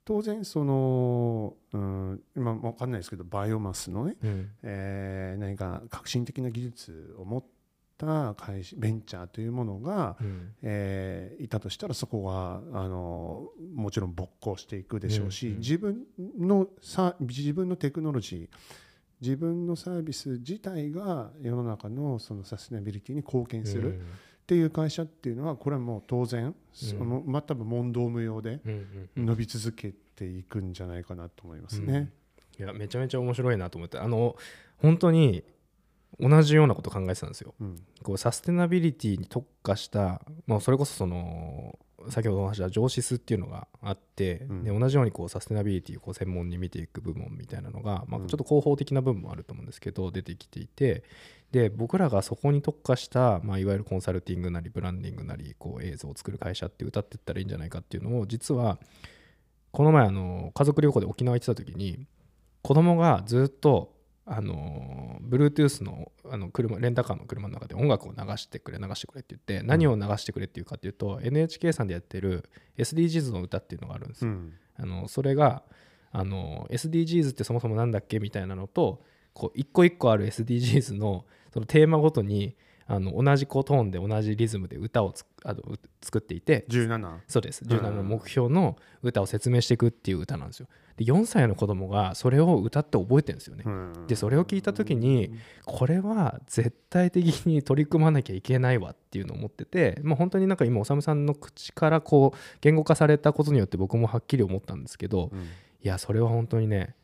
[0.05, 4.51] 当然その、うん、今分かんないですけどバイオマスのね、うん。
[4.63, 7.45] えー何か革新的な技術を持っ
[7.97, 10.55] た会社ベンチャーというものが、うん。
[10.63, 16.07] えーいたとしたらそこはあのもちろん勃興していくでしょうし、うんうん自分
[16.39, 18.57] のさ自分のテクノロジー
[19.21, 24.03] 自分のサービス自体が世の中のそのサステナビリティに貢献するっ
[24.47, 28.61] ていう会社っていうのはこれはもう当然、そのまあ多分問答無用で
[29.17, 32.11] 伸び続けていくんじゃないかなと思いますね。
[32.59, 34.37] いやめちゃめちゃ面白いなと思ってあの
[34.79, 35.43] 本当に
[36.21, 37.55] 同じようなこと考えてたんですよ。
[37.61, 37.83] うん。
[38.03, 41.79] こうサステナビリティに特化した、まあ、それこそその
[42.11, 44.65] 先ほどお話した上司数っていうのがあって、うん。
[44.65, 48.27] で同じようにこうサステナビリティをこう専門に見ていく部門みたいなのが、まあ、うん。
[48.27, 51.05] ちょっと広報的な部分もあると思うんですけど出てきていて
[51.51, 58.79] で僕らがそこに特化した、まあ、いわゆるコンサルティングなりブランディングなりこう映像を作る会社って歌っていったらいいんじゃないかっていうのを実は
[59.71, 62.07] この前あの家族旅行で沖縄行ってた時に
[62.63, 63.94] 子供がずっと
[64.27, 74.31] あの Bluetooth のあの車レンタカーの車の中で音楽を流してくれ流してくれって言って何を流してくれっていうかっていうと、NHK さんでやってる SDGs の歌っていうのがあるんですよ。
[74.31, 75.63] うんあのそれが
[76.11, 87.65] あの SDGs ってそもそもなんだっけみたいなのとこう一個一個ある SDGs のそのテーマごとにあの同じこうトーンで同じリズムで歌をつあのう作っていて17そうです。
[87.65, 87.69] ん。
[87.69, 90.69] 17の目標の歌を説明していくっていう歌なんですよ。
[90.97, 93.65] で4歳の子供がそれを歌って覚えてるんですよね。
[93.67, 94.07] うん。
[94.07, 95.33] でそれを聞いた時に
[95.65, 105.41] これは絶対的に取り組まなきゃいけないわっていうのを思ってて、まあ、本当になんか今おさむさんの口からこう言語化されたことによって僕もはっきり思ったんですけどうん。
[105.41, 106.95] いやそれは本当にね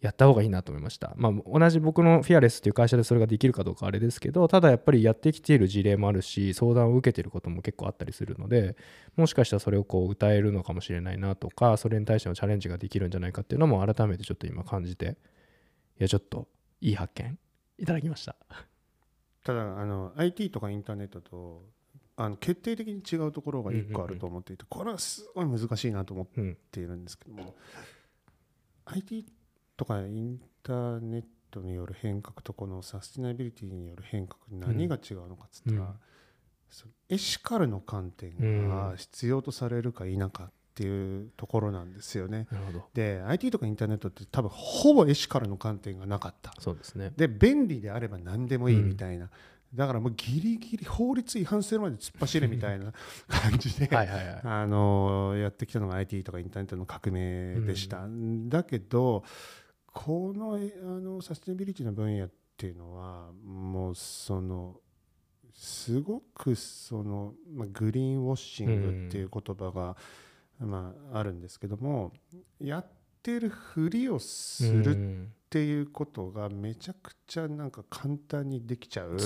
[0.00, 8.76] やった方がいいなと思いました、まあ、同じ僕のフィアレスっていう会社でそれができるかどうかあれですけどただやっぱりやってきている事例もあるし相談を受けていることも結構あったりするので
[9.16, 15.16] もしかしたらそれをこう歌えるのかもしれないなとかそれに対してのチャレンジができるんじゃないかっていうのも改めてちょっと今感じて
[15.98, 16.46] いやちょっと
[16.80, 17.38] いい発見
[17.78, 18.36] いただきました。
[19.44, 21.62] ただあの IT とかインターネットと
[22.16, 27.54] あの決定的に違うところが1個あると思っていて、これはすごい難しいなと思っうんているんですけども
[28.86, 29.26] IT
[29.76, 35.94] とかインターネットによる変革とこのサスティナビリティによる変革何が違うのかっつったら、
[37.08, 42.46] エシカルの観点が必要とされるか否かっていうところなんですよね。
[42.92, 46.52] で IT とかインターネットって多分ほぼエシカルの観点がなかった。
[46.58, 47.12] そうですね。
[47.16, 49.30] で便利であれば何でもいいみたいな、
[49.74, 52.92] だからもうギリギリ法律違反するまで突っ走れみたいな
[53.28, 53.88] 感じで、
[54.44, 58.06] あのやってきたのが IT とかインターネットの革命でした、
[58.48, 59.24] だけど
[59.96, 64.76] このえあのサステナビリティの分野っていうのはもうその
[65.54, 69.96] すごくその、まあ、グリーンウォッシングっていう言葉が、
[70.60, 72.12] まあ、あるんですけども
[72.60, 72.86] やっ
[73.22, 79.16] てるふりをするっていうことがめちゃくちゃなんか簡単にできちゃう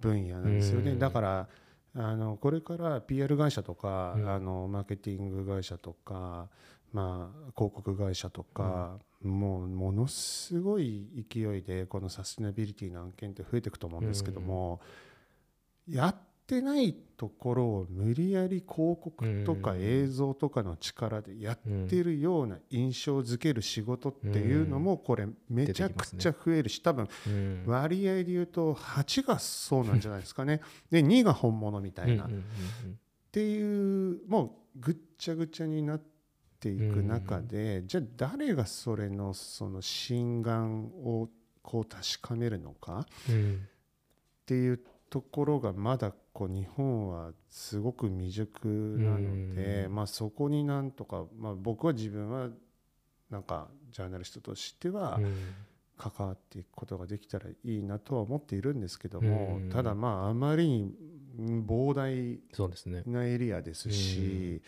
[0.00, 0.90] 分野なんですよね。
[0.90, 0.98] うん。
[0.98, 1.48] だから
[1.94, 4.28] あのこれから PR 会社とか、うん。
[4.28, 6.48] あのマーケティング会社とか、
[6.92, 14.80] まあ、広告会社とか、もうものすごい勢いでこのサステナビリティの案件って増えていくと思うんですけども、
[15.88, 19.78] やってないところを無理やり広告とかうん。
[19.82, 21.58] 映像とかの力でやっ
[21.88, 27.64] てるような印象づける仕事っていうのもこれめちゃくちゃ増えるし多分うん。
[27.66, 30.60] 割合で言うと8がそうなんじゃないですかね。
[30.90, 32.26] で2が本物みたいな。
[32.26, 32.28] っ
[33.32, 34.44] ていうも
[34.76, 36.15] うぐっちゃぐちゃになって
[36.68, 41.28] いく中でじゃあ誰がそれのその心眼を
[41.62, 43.68] こう確かめるのかうん
[44.46, 49.94] っていうところがまだこう日本はすごく未熟なので、うん。
[49.94, 52.48] まあ、そこになんとか、まあ、僕は自分は
[53.28, 55.34] なんかジャーナリストとしてはうん。
[55.98, 59.70] 関わっていくことができたらいいなとは思っているんですけども、うん。
[59.70, 60.94] ただまああまりに
[61.38, 62.38] うん膨大
[63.06, 64.60] なエリアですし、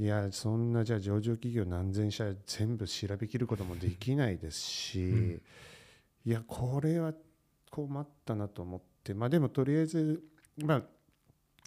[0.00, 5.42] いやそんなじゃあ上場企業何千社全部調べきることもできないですし、ん。
[6.24, 7.12] いやこれは
[7.70, 10.22] 困ったなと思ってまあでもとりあえず
[10.56, 10.82] まあ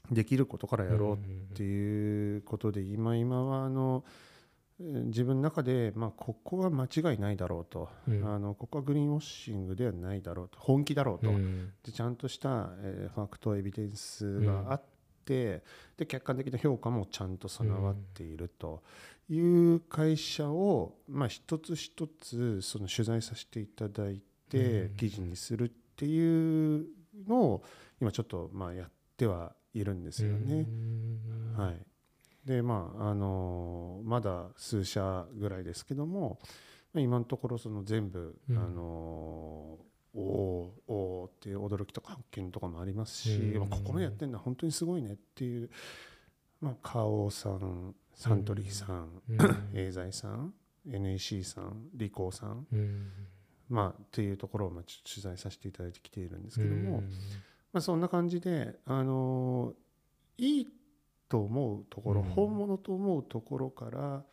[0.10, 1.18] できることからやろうっ
[1.56, 8.28] ていうことで今今はあのえー自分の中で、まあ、ここは間違いないだろうと、うん。
[8.28, 10.58] あのここはグリーンウォッシングではないだろうと。
[10.60, 11.72] 本気だろうと、うん。
[11.84, 14.82] でちゃんとした、えーファクトエビデンスがあっ
[15.26, 15.64] て、
[15.98, 18.84] で客観的な評価もちゃんと備わっていると
[19.30, 24.96] いう会社を、まあ、一つ一つその取材させていただいてうん。
[24.98, 26.86] 記事にするっていう
[27.28, 27.64] のを
[28.00, 30.68] 今ちょっとまあやってはいるんですよね。
[30.68, 31.56] うん。
[31.58, 31.86] はい、
[32.46, 36.40] でまああのまだ数社ぐらいですけども
[36.94, 38.58] まあ今のところその全部、うん。
[38.58, 39.80] あのお
[40.16, 43.60] おーおーっていう驚きとか発見とかもありますし、うん。
[43.60, 45.70] まあここまでやってるのは本当にすごいねっていう、
[46.62, 49.38] まあ、花王さんサントリーさん、うん。
[49.74, 50.54] エーザイさん
[50.88, 53.12] NEC さんリコーさん、うん。
[53.70, 57.10] まあ、っていうところをまあ取材させていただいてきているんですけども、うん。
[57.72, 59.74] まあ、そんな感じで、あの
[60.38, 60.68] いい
[61.28, 62.30] と思うところ、うん。
[62.30, 64.24] 本物と思うところから、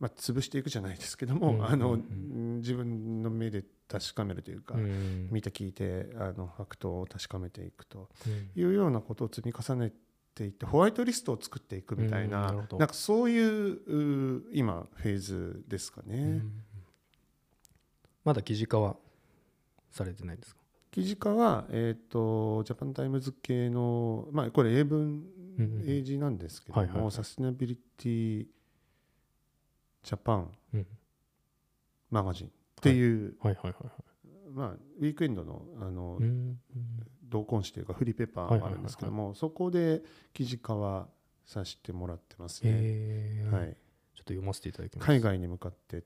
[0.00, 1.64] まあ、潰していくじゃないですけども、うん。
[1.64, 2.56] あのうん。
[2.56, 5.28] 自分の目で確かめるというか、うん。
[5.30, 8.50] 見て聞いてあのファクトを確かめていくとうん。
[8.60, 9.92] いうようなことを積み重ね
[10.34, 16.16] ていってホワイトリストを作っていくみたいな,、うんなんかそういうう今フェーズですかね。
[16.16, 16.52] うん
[18.24, 18.94] まだ記事化は
[19.90, 20.60] されてないんですか？
[20.92, 25.02] 記事化は、えー、とジャパンタイムズ系の、まあ、これ英文、う
[25.62, 27.10] んうん英字なんですけども、はいはいはい。
[27.10, 28.46] サステナビリティ
[30.04, 30.86] ジャパンうん。
[32.10, 32.52] マガジン
[32.90, 33.54] っていう、はい。
[33.54, 36.18] はいはいはいまあ、ウィークエンドのあの、
[37.22, 40.02] 同梱誌というかフリーペーパーがあるんですけども、そこで
[40.34, 41.08] 記事化は
[41.46, 42.70] させてもらってますね。
[42.74, 43.50] えー。
[43.50, 45.06] はい、ちょっと読ませていただきます。
[45.06, 46.02] 海外に向かってっ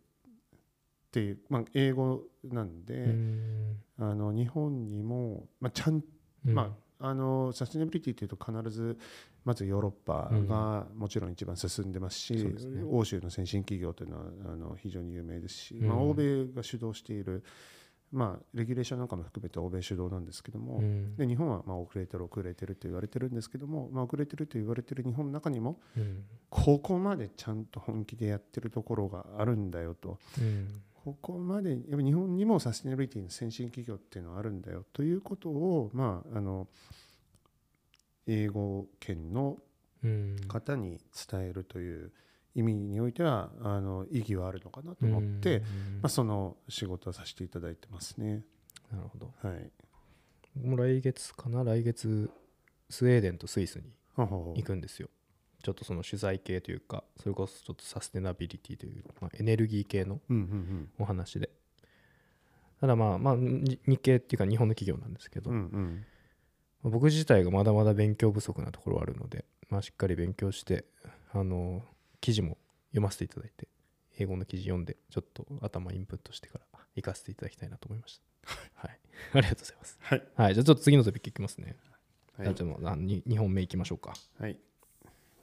[1.11, 3.77] ていう、まあ、英語なんで、うん。
[3.99, 6.05] あの日本にも、まあ、ちゃん
[6.45, 8.99] まあ、あのサステナビリティというと必ず
[9.47, 12.83] まずヨーロッパがもちろん一番進んでますし、そうですね。
[12.83, 15.89] 欧州の先進企業というのはあの非常に有名ですし、うん。
[15.89, 17.45] まあ、欧米が主導している、
[18.11, 21.15] まあ、レギュレーションなんかも含めて欧米主導なんですけども、うん。
[21.15, 26.25] で日本はまあ遅れてる遅れてると言われてるんですけども、まあ、遅れてると言われてる日本の中にもうん。
[26.51, 30.19] ここまでちゃんと本気でやってるところがあるんだよと。
[30.41, 30.83] うん。
[31.05, 36.67] ここまでやっぱ日本にもサステナビリティの先進企業っていうのはあるんだよということを、まあ、あの
[38.27, 39.59] 英語圏の
[40.05, 40.37] うん。
[40.47, 42.13] 方に伝えるという
[42.55, 45.67] 意味においてはあの意義はあるのかなと思って、うんま
[46.05, 48.45] あ、その仕事をさせていただいてますね。
[48.91, 49.33] なるほど。
[49.43, 49.71] はい、
[50.55, 52.31] 僕も来月かな来月
[52.89, 53.85] スウェーデンとスイスに
[54.17, 55.09] 行くんですよ。
[55.63, 60.21] ちょっとその取材系というかそれこそちょっとサステナビリティという、まあ、エネルギー系の
[60.99, 61.51] お話で。
[62.81, 65.63] ただまあまあに日系っていうか日本の企業なんですけど、うんうん。
[65.63, 66.03] まあ
[66.83, 70.85] 僕自体がまだまだ勉強不足なところはあるので、まあ、しっかり勉強して
[71.33, 71.83] あの
[72.21, 72.57] 記事も
[72.91, 73.69] 読ませていただいて
[74.19, 78.27] 英語の記事読んでちょっと頭インプットしてから行かせていただきたいなと思いました。
[78.87, 78.99] はい。
[79.33, 79.99] ありがとうございます。
[80.01, 80.23] はい。
[80.35, 80.55] はい。
[80.55, 81.77] じゃあちょっと次のトピックいきますね、
[82.37, 82.45] はい。
[82.45, 84.15] じゃあちょっとあに2本目いきましょうか。
[84.39, 84.59] はい。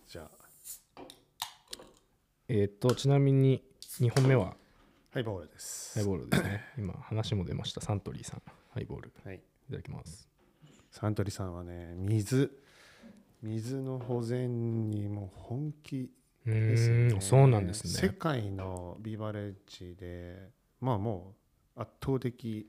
[0.08, 0.32] じゃあ。
[2.48, 4.56] えっ、とちなみに2本目は？
[5.12, 6.00] ハイボールです。
[6.00, 6.64] ハイボールですね。
[6.78, 7.82] 今話も出ました。
[7.82, 8.42] サントリーさん。
[8.72, 9.14] ハイボール。
[9.24, 9.40] はい、い
[9.72, 10.33] ただきます
[10.94, 12.58] サントリーさんはね水。
[13.42, 16.10] 水の保全にもう本気
[16.46, 21.34] うですよねそうなんです世ね界のビバレッジでまあも
[21.76, 22.66] う圧倒的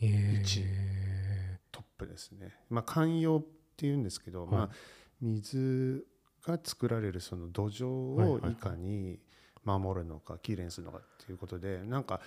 [0.00, 0.62] え一
[1.70, 2.54] トップですね。
[2.70, 4.50] まあ寛容っていうんですけど、はい。
[4.50, 4.68] まあ
[5.20, 6.06] 水
[6.46, 9.18] が作られるその土壌をいかに
[9.64, 12.20] 守るのかきれいにするのかっていうことでなんか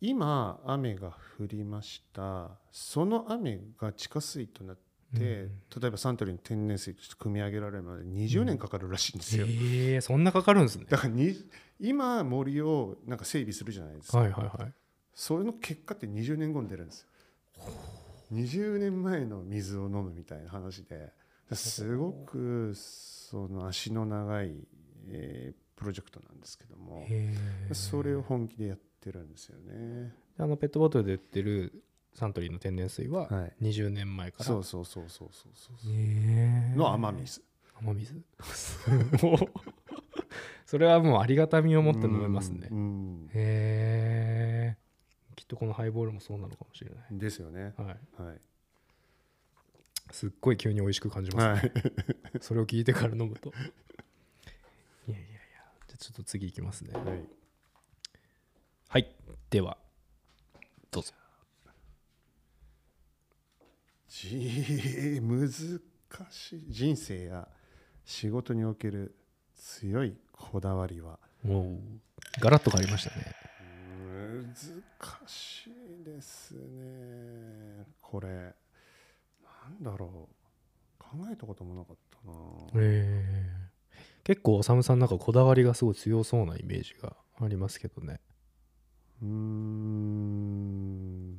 [0.00, 2.50] 今雨が降りました。
[2.70, 5.48] その雨が地下水となって、例
[5.88, 9.46] えばサントリーの天然水として汲み上げられるまで20年かかるらしいんですよ。
[9.48, 10.86] ええそんなかかるんですね。
[10.88, 11.34] だからに
[11.80, 14.72] 今森をなんか整備するじゃないですか、はいはいはい。
[15.14, 17.08] それの結果って20年後に出るんですよ。
[18.32, 21.12] 20年前の水を飲むみたいな話で。
[21.52, 24.54] すごくその足の長い、
[25.08, 27.06] えープロジェクトなんですけども。
[27.72, 30.12] それを本気でやってるんですよね。
[30.38, 31.82] あのペットボトルで売ってる
[32.14, 33.54] サントリーの天然水ははい。
[33.62, 37.42] 20年前から、そうそうそうそうそうそうへえの雨水。
[37.80, 38.14] 雨水。
[39.22, 39.38] もう
[40.66, 42.68] それはもうありがたみを持って飲めますね。
[43.34, 44.78] へえ
[45.36, 47.18] きっとこのハイボールもそうなのかもしれない。
[47.18, 47.74] ですよね。
[47.76, 47.86] はい。
[48.22, 48.40] はい。
[50.10, 51.72] すっごい急に美味しく感じます、ね。
[51.74, 51.92] はい。
[52.40, 53.50] それを聞いてから飲むと。
[53.50, 53.52] い
[55.12, 55.28] やいやいや。
[55.86, 56.92] じゃあちょっと次いきますね。
[56.92, 57.37] はい
[58.88, 59.14] はい。
[59.50, 59.76] では。
[60.90, 61.12] どうぞ。
[64.08, 65.48] じ 難
[66.30, 66.64] しい。
[66.72, 67.48] 人生や
[68.04, 69.14] 仕事における
[69.54, 71.18] 強いこだわりは？
[71.44, 71.78] おう
[72.40, 73.34] ガラッと変わりましたね。
[74.08, 74.54] 難
[75.26, 75.70] し
[76.00, 77.86] いですね。
[78.00, 78.28] これ
[79.42, 80.34] なんだろう。
[80.98, 82.32] 考えたこともなかったな。
[82.66, 83.68] へえ
[84.24, 88.20] 結構おさむさんなんかこだわりがすごい強そうなイメージがありますけどね
[89.22, 91.38] うーん。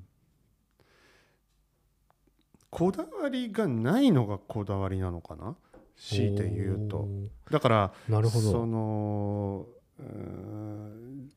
[2.70, 5.56] こだわりがないのがこだわりなのかな？
[5.98, 6.98] 強いて言うと。
[6.98, 9.66] おだからーなるほそどの
[10.00, 11.30] うーん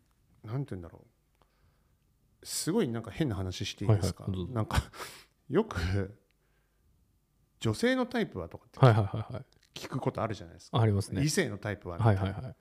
[0.45, 1.05] なんて言うんだろ
[2.43, 2.47] う。
[2.47, 4.49] すごいなんか変な話していいですか、はいはい。
[4.51, 4.83] なんか
[5.49, 6.17] よく
[7.61, 8.81] 女性のタイプはとかって
[9.75, 11.23] 聞くことあるじゃないですか、ありますね。
[11.23, 12.57] 異性のタイプははいいはいはい。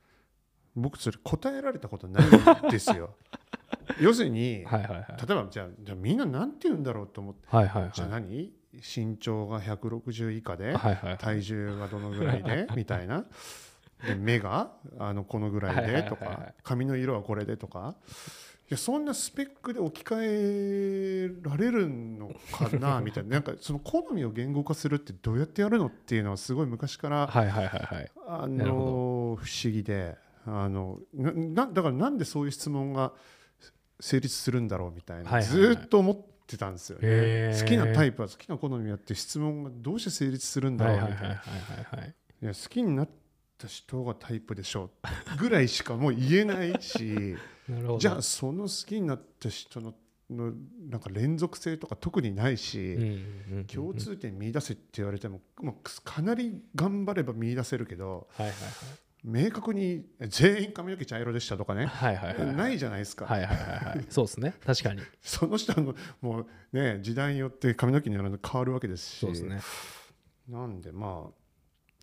[0.76, 3.16] 僕それ答えられたことないんですよ
[4.00, 5.06] 要するに、はいはいはい。
[5.28, 7.92] 例えばじゃあじゃあみんななんて言うんだろうと思って、はいはいはい。
[7.94, 8.54] じゃあ何？
[8.74, 11.18] 身長が160以下で、はいはいはい。
[11.18, 13.26] 体重がどのぐらいで みたいな。
[14.06, 16.54] で目があのこのぐらいでとはいはいはい。
[16.64, 17.96] 髪の色はこれでとか。
[18.70, 23.32] いやそんなスペックで置き換えられるのかな みたいな。
[23.32, 27.40] なんかその好みを言語化するってどうやってやるのっていうのはすごい昔から不
[28.30, 33.12] 思議であのななだからなんでそういう質問が
[34.02, 35.76] 成立するんだろうみたいな、はいはいはい。
[35.76, 42.16] ずーっと思ってたんですよね、好きなタイプは好きな好みはって質問がどうして成立するんだはろうみたいな、いはいはいはいはいはい。
[42.44, 43.10] いや好きになっ
[43.62, 44.90] った人がタイプでしょ
[45.36, 47.36] うぐらいしかもう言えないし。
[48.00, 49.94] じゃあその好きになった人の
[50.30, 50.54] の
[50.90, 52.98] なんか連続性とか特にないし、
[53.68, 58.56] 共通点見出せって言われてももうかなり頑張れば見出せるけどはいはい
[59.24, 62.56] 明確に全員髪の毛茶色でしたとかね、はいはいはいはい。
[62.56, 64.06] ないじゃないですか、はいはいはいはい。
[64.10, 64.56] そうですね。
[64.66, 65.02] 確かに。
[65.22, 69.20] その人のもうね時代によって髪の毛の色が変わるわけですし。
[69.20, 69.62] そうですね。
[70.48, 71.30] なんでま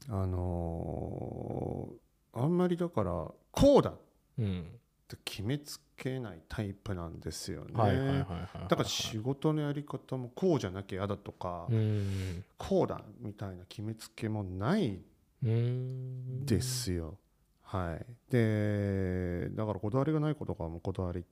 [0.08, 2.08] ああのー
[2.40, 3.10] あんまりだから
[3.50, 3.98] こうだっ
[4.38, 4.66] うん
[5.08, 8.24] て決めつけないタイプなんですよね、
[8.68, 12.44] だから仕事のやり方もこうじゃなきゃ嫌だとか、うん。
[12.58, 15.04] こうだみたいな決めつけもないうん
[15.42, 17.18] ですよ。
[17.62, 21.24] はい、でだからこだわりがないことがもうこだわりっ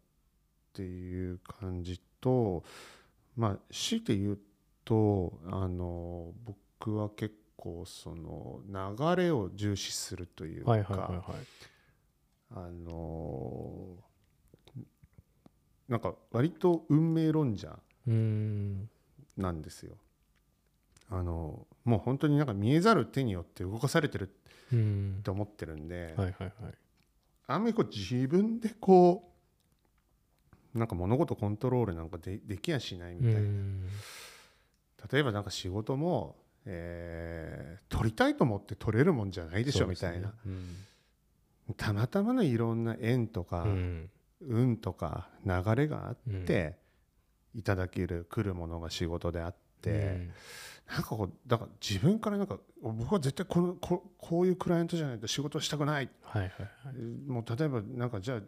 [0.74, 2.62] ていう感じと
[3.36, 4.38] まあ強いて言う
[4.84, 11.22] とあの僕は結構その流れを重視するというか、はいはいはいはい
[12.54, 13.96] あの
[15.88, 17.76] なんか割と運命論者
[18.06, 18.88] うん
[19.36, 19.96] なんですよ。
[21.10, 24.34] あのもう本当になんか見えざる手によって動かされてる
[24.72, 25.16] うん。
[25.20, 26.52] って思ってるんで、はいはいはい。
[27.46, 29.32] あんまりこう自分でこ
[30.74, 33.88] うなんか物事コントロールなんかでできやしないみたいな、うん。
[35.10, 40.34] 例えばなんか仕事も、えー取りたいと思って取れるもんじゃないでしょみたいな。
[40.44, 40.76] うん。
[41.76, 44.10] たまたまのいろんな縁とか、うん。
[44.40, 46.44] 運とか流れがあっうん。
[46.44, 46.76] て、
[47.54, 50.28] いただける来るものが仕事であって、
[50.88, 56.08] なんかこうだから自分からなんか僕は絶対このここういうクライアントじゃないと仕事したくない。
[56.22, 57.02] はいはいはい。
[57.28, 58.40] もう例えばなんかじゃあ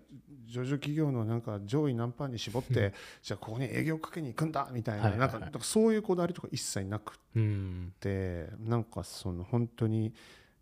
[0.46, 7.92] 上場企業のなんか上位何パーに絞って、じゃあここに営業かけに行くんだみたいな,、なんかそういうこだわりとか一切なくうん。
[7.98, 10.14] てなんかその本当に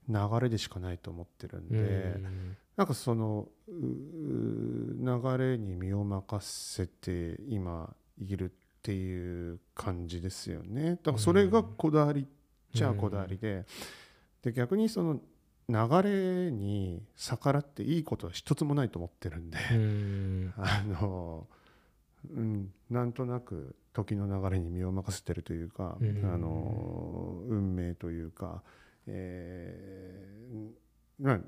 [0.09, 1.81] 流れでしかないと思ってるんで、う
[2.19, 2.57] ん。
[2.77, 10.91] なんかそのうう流れに身を任せて今いるっていう感じですよね。
[10.91, 12.27] だからそれがこだわりっ
[12.75, 13.65] ちゃこだわりで,、
[14.43, 15.21] で逆にその
[15.69, 20.55] 流れに逆らっていいことは一つもないと思ってるんで、うん。
[20.59, 21.49] あの、
[22.31, 26.25] うん、なんとなく時の流れに身を任せてるというか、うん。
[26.25, 28.63] あの運命というか、
[29.07, 30.71] えー
[31.19, 31.41] まあ、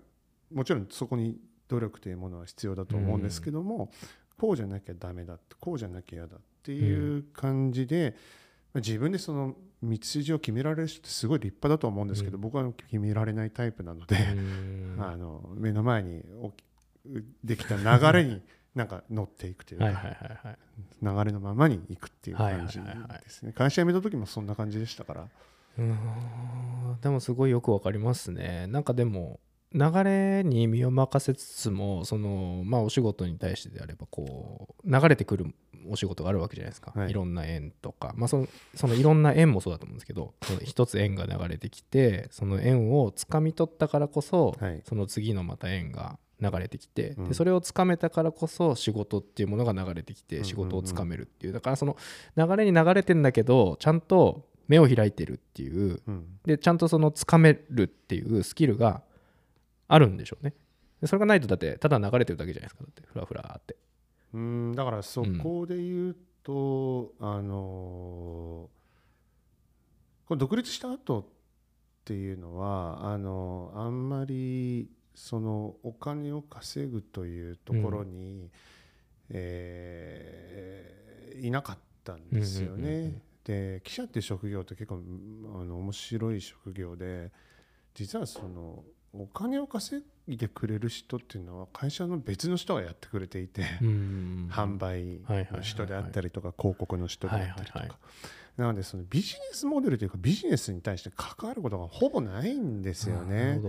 [0.53, 3.93] もちろんそこに努力というものは必要だと思うんですけども、
[4.36, 8.14] こうじゃなきゃダメだってこうじゃなきゃ嫌だっていう感じで、
[8.74, 12.42] まあ自分でその道筋を決められる人ってすごい立派だと思うんですけど、うん。
[12.42, 14.96] 僕は決められないタイプなので、うん。
[15.00, 18.42] あの目の前に起きできた流れに
[18.74, 20.58] なんか乗っていくというか、はいはいはいはい。
[21.02, 22.84] 流れのままにいくっていう感じで
[23.28, 23.52] すね。
[23.52, 25.28] 会社辞めた時もそんな感じでしたから。
[25.78, 26.98] うーん。
[27.00, 28.66] でもすごいよくわかりますね。
[28.66, 29.40] なんかでも
[29.72, 35.54] 流れに身を任せつつもそのまあお仕事に対してであればこう流れてくる
[35.88, 37.10] お仕事があるわけじゃないですか、はい。
[37.10, 44.82] い、ろんな縁とか、まあ、そのそのいろんな縁もそうだと思うんですけどその一つ縁が流れてきてその縁をつかみ取ったからこそ、はい。
[44.84, 47.28] その次のまた縁が流れてきて、うん。
[47.28, 51.52] でそれをつかめたからこそ仕事っていうものが流れてきて仕事をつかめるっていう。
[51.52, 51.96] だからその
[52.36, 56.00] 流れに流れてんだけどちゃんと目を開いてるっていう。
[56.06, 56.26] うん。
[56.44, 59.02] でちゃんとそのつかめるっていうスキルが
[59.88, 60.54] あるんでしょうね。
[61.00, 62.84] でそれがないとだってただ流れてるだけじゃないですか。
[62.84, 63.76] だってフラフラって
[64.34, 68.68] うんだからそこで言うと、あの
[70.26, 71.24] これ独立した後っ
[72.04, 78.50] ていうのはあのあんまりそのお金を稼ぐというところに、
[79.30, 80.98] えー
[81.40, 82.76] いなかったんですよね。
[82.76, 85.00] うんうんうんうんで記者って職業って結構
[85.58, 87.32] あの面白い職業で
[87.94, 94.48] 実はそのお金を稼いでくれる人っていうのは会社の別の人がやってくれていて、うん。
[94.52, 95.20] 販売
[95.52, 97.98] の人であったりとか広告の人であったりとか、
[98.58, 103.60] なのでそのビジネスモデルというかビジネスに対して関わることがほぼないんですよね。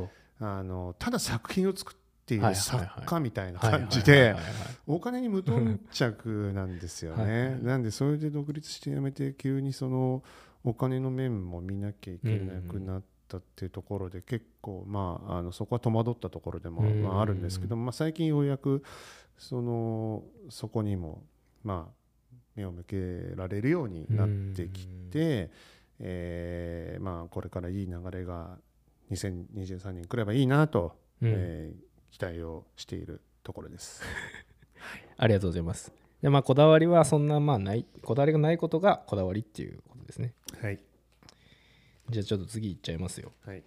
[0.41, 1.95] あのただ作品を作っ
[2.25, 4.35] ていはいる作家みたいな感じで
[4.87, 7.57] お金に無頓着なんですよね。
[7.61, 7.63] い。
[7.63, 10.23] なんでそれで独立して辞めて急にその
[10.63, 17.01] お金の面も見なきゃいけなくなったっていうところで結構まああのそこは戸惑ったところでもうん。
[17.03, 18.83] まああるんですけど、まあ、最近ようやく
[19.37, 21.23] そのそこにも
[21.63, 21.93] まあ
[22.55, 25.49] 目を向けられるようになってきて、
[25.99, 28.57] えーまあ、これからいい流れが
[29.11, 31.33] 2023年来ればいいなと、うん。
[31.33, 34.01] えー期待をしているところです。
[35.17, 35.91] ありがとうございます。
[36.21, 40.33] でまあこだわりはそんなまあないこだわりがないことがこだわりっていうことですね。
[40.61, 40.79] はい、
[42.09, 43.31] じゃあちょっと次いっちゃいますよ。
[43.45, 43.63] はい。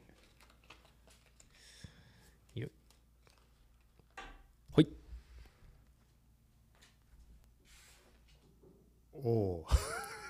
[4.75, 4.89] はい。
[9.15, 9.67] おお。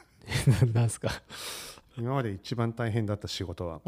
[0.75, 1.11] なんすか？
[1.97, 3.81] 今まで一番大変だった仕事は。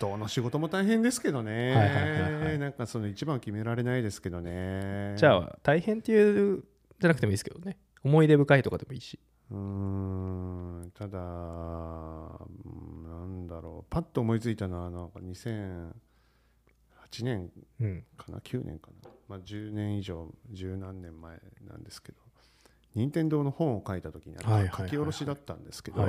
[0.00, 2.58] どの仕事も大変ですけどね、はいはいはいはい。
[2.58, 5.14] なんかその一番は決められないですけどね。
[5.16, 6.62] じゃあ大変っていう
[7.00, 7.78] じゃなくてもいいですけどね。
[8.04, 9.18] 思い出深いとかでもいいし
[9.50, 13.90] うーんただうんなんだろう。
[13.90, 15.94] パッと思いついたのはなんか2008
[17.24, 18.04] 年うん。
[18.16, 22.18] かな？9年かな、まあ、10年以上十何年前なんですけど
[22.94, 26.04] 任天堂の本を書いた時にはいはいはい書き下ろしだったんですけど、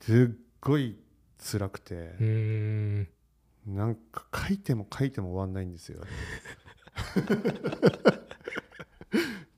[0.00, 0.96] すっごい
[1.38, 2.12] 辛くて
[3.66, 6.02] なんか書いても書いても終わんないんですよ。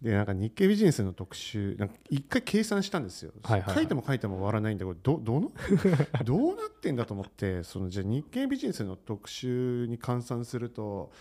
[0.02, 3.74] でなんか日経ビジネスの特集なんか一回計算したんですよ、はいはいはい。
[3.76, 5.52] 書いても書いても終わらないんでこれどどの
[6.24, 11.12] どうなってんだと思ってそのじゃあ日経ビジネスの特集に換算すると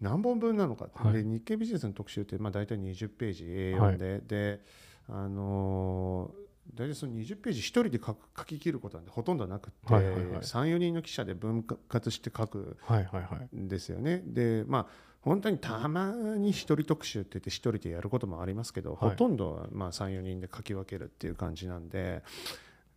[0.00, 1.12] 何本分なのかはい。
[1.12, 3.98] で日経ビジネスの特集ってまあ大体20ページ A4 はい。
[3.98, 4.60] で、で
[5.06, 10.24] あのー大体その20ページ1人で書く書き切ることなんてほとんどなくって、はいはいはい。
[10.40, 13.56] 34人の記者で分割して書くはいはいはい。
[13.56, 14.22] んですよね。
[14.24, 14.86] でまあ
[15.22, 19.10] 本当にたまに一人特集って言って一人でやることもありますけど、はい。
[19.10, 22.22] ほとんどはまあ34人で書き分けるっていう感じなんで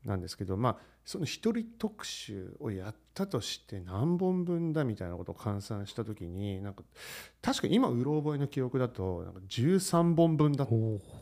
[0.06, 6.84] なんですけどまあその一人特集をやったとして何本分だみたいなことを換算した時になんか
[7.42, 10.70] 確か今うろ覚えの記憶だとなんか13本分だっ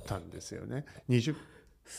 [0.05, 0.85] たんですよね。
[1.09, 1.35] 20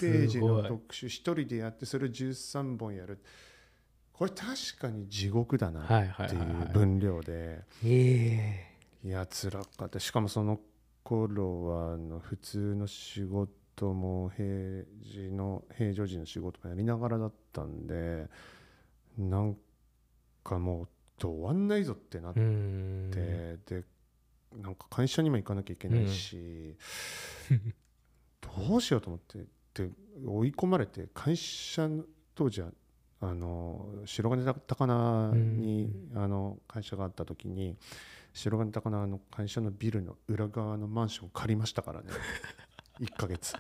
[0.01, 3.21] ページの特集一人でやってそれを13本やる。
[4.13, 6.27] これ確かに地獄だなっていはいは
[6.71, 7.63] う分量で。
[7.85, 8.72] え
[9.05, 9.99] いや辛かった。
[9.99, 10.61] しかもその
[11.03, 18.29] 頃はあの普通の仕事も平時の平常時の仕事もやりながらだったんで
[19.19, 19.57] なん
[20.45, 20.89] かもう
[21.19, 22.41] 終わんないぞってなって、
[23.67, 23.85] で
[24.57, 26.77] なんか会社にも行かなきゃいけないし、
[28.69, 29.45] どうしようと思って
[29.75, 29.91] で
[30.25, 32.73] 追い込まれて会社の当時は
[33.21, 37.77] あの白金高輪に、あの会社があった時に
[38.33, 42.09] 白金高輪の会社のビルの裏側のマンション借りましたからね。
[43.01, 43.55] 1ヶ月。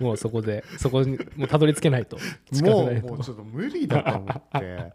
[0.00, 2.18] もうそこでそこにもうたどり着けないと。
[2.52, 3.08] 近もくないうと。
[3.08, 4.92] もうちょっと無理だと思って。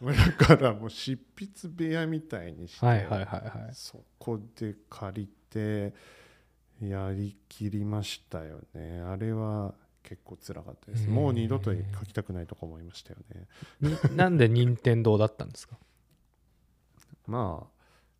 [0.00, 3.24] だからもう執筆部屋みたいにして、はいはいはい
[3.64, 3.74] はい。
[3.74, 5.92] そこで借りて
[6.80, 9.00] やりきりましたよね。
[9.00, 11.08] あれは結構辛かったです。
[11.08, 13.48] もう二度と書きたくないとか思いましたよね。
[13.80, 15.76] になんで任天堂だったんですか？
[17.26, 17.68] まあ、ま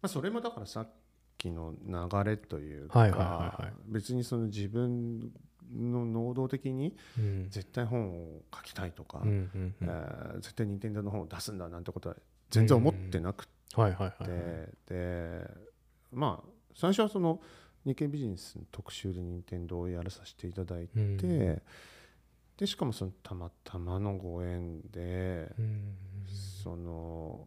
[0.03, 0.89] あそれもだからさっ
[1.37, 3.25] きの流れというか、はいはいは
[3.59, 3.73] いはい。
[3.87, 5.33] 別にその自分
[5.71, 7.47] の能動的にうん。
[7.51, 9.75] 絶対本を書きたいとか、うんうんうん。
[9.83, 12.17] えー絶対任天堂の本を出すんだなんてことは
[12.51, 13.51] 全然思ってなくて、
[14.87, 15.51] で
[16.13, 17.41] まあ最初はその
[17.85, 21.63] 日経ビジネスの特集で任天堂をやらさせていただいて、うん。
[22.57, 25.95] でしかもそのたまたまのご縁で、うん。
[26.63, 27.47] その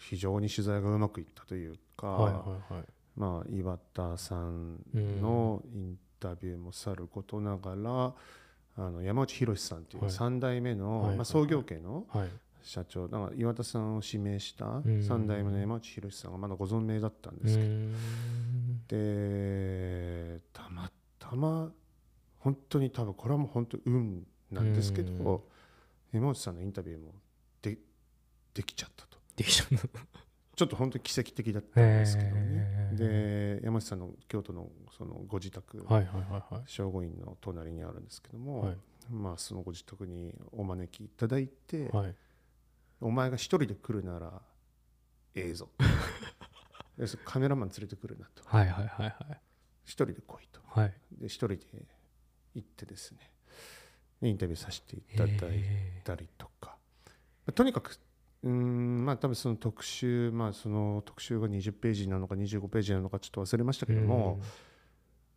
[0.00, 2.84] 非常に取材がうまくいったというか、はいはいはい。
[3.16, 8.14] まあ、岩田さんのインタビューもさることながら、
[8.76, 10.12] あの山内博さんというはい。
[10.12, 12.28] 3代目の、はいまあ、創業家のはい。
[12.62, 14.82] 社長だから岩田さんを指名したん。
[14.82, 17.94] 3代目の山内博さんがまだご存命だったんうですけど、ん。
[18.88, 21.70] でたまたま
[22.38, 25.44] 本当に多分これはもう本当運なんですけど、
[26.12, 27.14] 山内さんのインタビューも
[27.62, 27.78] で
[28.52, 29.06] できちゃった
[29.42, 29.44] と。
[29.44, 29.90] できちゃう
[30.56, 32.90] ちょっと本当に奇跡的だったんですけどね。
[32.92, 36.62] へで山内さんの京都のそのご自宅、はいはいはいはい。
[36.66, 38.76] 正午院の隣にあるんですけども、はい。
[39.10, 42.14] まあ、そのご自宅にお招きいただいて、はい。
[43.00, 44.42] お前が一人で来るなら
[45.34, 45.70] ええぞ。
[47.24, 48.42] カメラマン連れてくるなと。
[48.44, 49.40] はいはいはいはい。
[49.84, 50.60] 一人で来いと。
[50.66, 50.94] はい。
[51.12, 51.58] で一人で
[52.54, 53.18] 行ってですね
[54.20, 56.76] でインタビューさせていただいへたりとか、ま
[57.46, 57.98] あとにかく
[58.42, 64.38] うーんまあ多分その特集まあその特集が20ページなのか25ページなのかちょっと忘れましたけーども、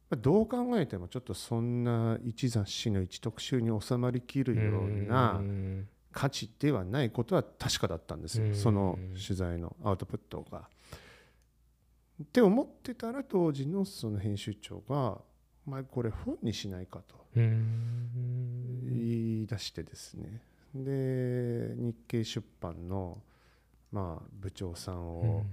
[0.09, 5.87] まあどう考えてもちょっとそんな一雑誌の一特集に収まりきるようなうん。
[6.13, 8.55] 価値ではないことは確かだったんですよ、うん。
[8.55, 10.69] その取材のアウトプットが。
[12.21, 15.19] って思ってたら当時のその編集長が
[15.65, 18.83] 「お前これ本にしないか」とうん。
[18.85, 20.43] 言い出してですね
[20.73, 23.21] で日経出版の
[23.91, 25.43] まあ部長さんを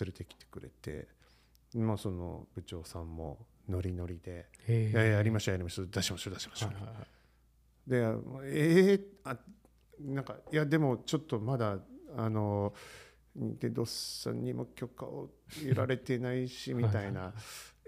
[0.00, 1.08] 連れてきてくれて、
[1.74, 3.38] まあその部長さんも
[3.68, 4.90] ノリノリで「へー。
[4.90, 6.70] いやいややりましょうやりましょう出しましょう出しましょう」
[7.86, 7.98] で
[8.44, 9.38] えー、あ
[10.00, 11.78] なんかいやでもちょっとまだ
[12.16, 12.74] あの
[13.34, 15.30] 任天堂さんにも許可を
[15.62, 17.34] 得られてないしみたいな。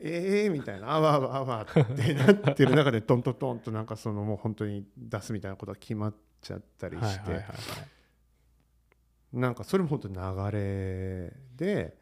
[0.00, 0.92] ええみたいな。
[0.92, 7.54] あわあわあわってなってる中でトントントンとなんかそのもう本当に出すみたいなことが決まっちゃったりはいして、はいはいはい
[9.32, 11.94] なんかそれも本当流れで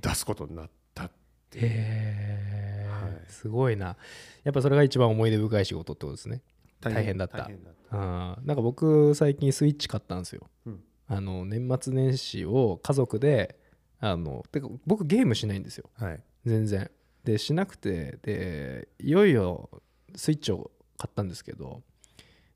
[0.00, 1.10] 出すことになったっ
[1.50, 1.64] ていう。
[1.66, 3.30] へえ、はい。
[3.30, 3.96] すごいな。
[4.44, 6.40] やっぱそれが一番思い出深い仕事ってことですね。
[6.80, 7.38] 大変だった。
[7.38, 7.58] 大
[7.90, 10.80] あーなんか僕最近スイッチ買ったんですよ、うん。
[11.06, 13.58] あの年末年始を家族で
[13.98, 15.90] あのてか僕ゲームしないんですよ。
[15.98, 16.22] はい。
[16.46, 16.90] 全然。
[17.24, 19.68] でしなくてでいよいよ
[20.16, 21.82] スイッチを買ったんですけど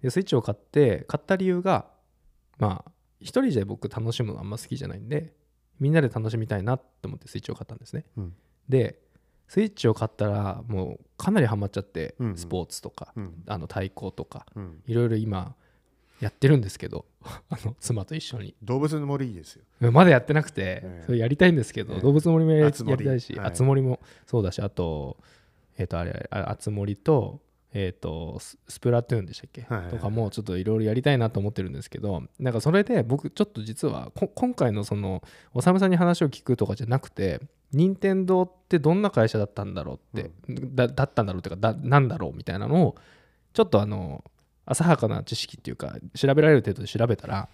[0.04, 1.86] でスイッチを買って買った理由が
[2.58, 2.90] まあ
[3.20, 5.32] 一人で僕楽しむのあんま好きじゃないんで
[5.80, 8.04] みんなで楽しみたいなって思ってスイッチを買ったんですね。
[8.18, 8.34] うん。
[8.68, 9.00] で
[9.48, 12.36] スイッチを買ったらもうかなりハマっちゃって、うんうん。
[12.36, 13.42] スポーツとかうん。
[13.46, 14.82] あの対抗とかうん。
[14.86, 15.54] いろいろ今
[16.20, 18.54] やってるんですけど あの妻と一緒に。
[18.62, 19.90] 動物の森いいですよ。
[19.90, 21.02] まだやってなくて、ええ。
[21.06, 22.00] それやりたいんですけど、ええ。
[22.02, 23.46] 動物の森もやりたいし、はい。
[23.46, 25.16] あつ森もそうだしあと
[25.78, 27.40] えっ、とあれああつ森と
[27.74, 29.96] えっ、とススプラトゥーンでしたっけ、はいはいはい。
[29.96, 35.22] とかもちょっといろいろやりたいなと思ってるんですけどなんかそれで僕ちょっと実はこ今回のその
[35.52, 37.40] おさむさんに話を聞くとかじゃなくて
[37.72, 42.94] 任天堂ってどんな会社だったんだろうって、だだったんだろうっていうかだなんだろうみたいなのを
[43.52, 44.24] ちょっとあの
[44.64, 47.48] 浅はかな知識っていうか調べられる程度で調べたら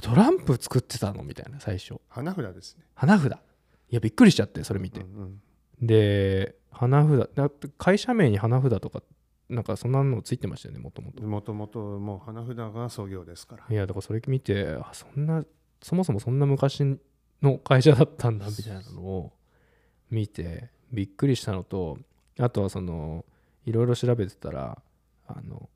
[0.00, 2.00] トランプ作ってたのみたいな最初。
[2.08, 2.84] 花札ですね。
[2.94, 3.32] 花札。
[3.32, 3.36] い
[3.90, 5.06] やびっくりしちゃってそれ見て、うん
[5.80, 5.86] うん。
[5.86, 9.02] で花札だって会社名に花札とか
[9.52, 11.22] なんかそんなのついてましたよねもともと。
[11.22, 13.66] もともともう花札が創業ですから。
[13.68, 15.44] いやだからそれ見てあそんな
[15.82, 16.98] そもそもそんな昔
[17.42, 19.32] の会社だったんだみたいなのを
[20.10, 21.98] 見てびっくりしたのと
[22.38, 23.24] あとはその
[23.66, 24.80] いろいろ調べてたら
[25.26, 25.68] あの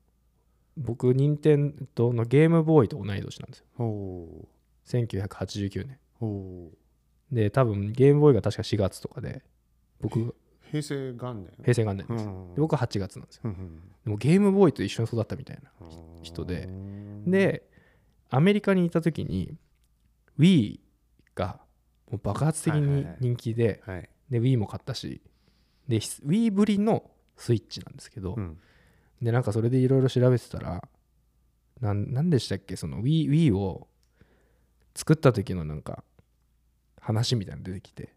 [0.75, 3.65] 僕任天堂のゲームボーイと同い年なんですよ。
[3.77, 4.47] ほう。
[4.87, 6.71] 1989年。
[7.31, 9.43] で多分ゲームボーイが確か4月とかで
[10.01, 10.35] 僕
[10.71, 11.53] 平成元年？
[11.61, 12.53] 平成元年です、うん。
[12.55, 13.43] で僕は8月なんですよ。
[14.05, 15.71] でもゲームボーイと一緒に育ったみたいな
[16.23, 16.69] 人で。
[17.25, 17.63] で
[18.29, 19.55] アメリカにいた時に
[20.37, 20.79] Wii
[21.35, 21.59] が
[22.11, 23.17] もう爆発的にはいはいはい。
[23.21, 24.09] 人気で,、はい。
[24.29, 25.21] で Wii も買ったし
[25.87, 28.57] で Wii ぶりのスイッチなんですけど、うん。
[29.21, 30.83] でなんかそれでいろいろ調べてたら
[31.79, 32.75] なんなんでしたっけ？
[32.75, 33.87] その Wii, Wii を
[34.95, 36.03] 作った時のなんか
[36.99, 38.15] 話みたいなの出てきて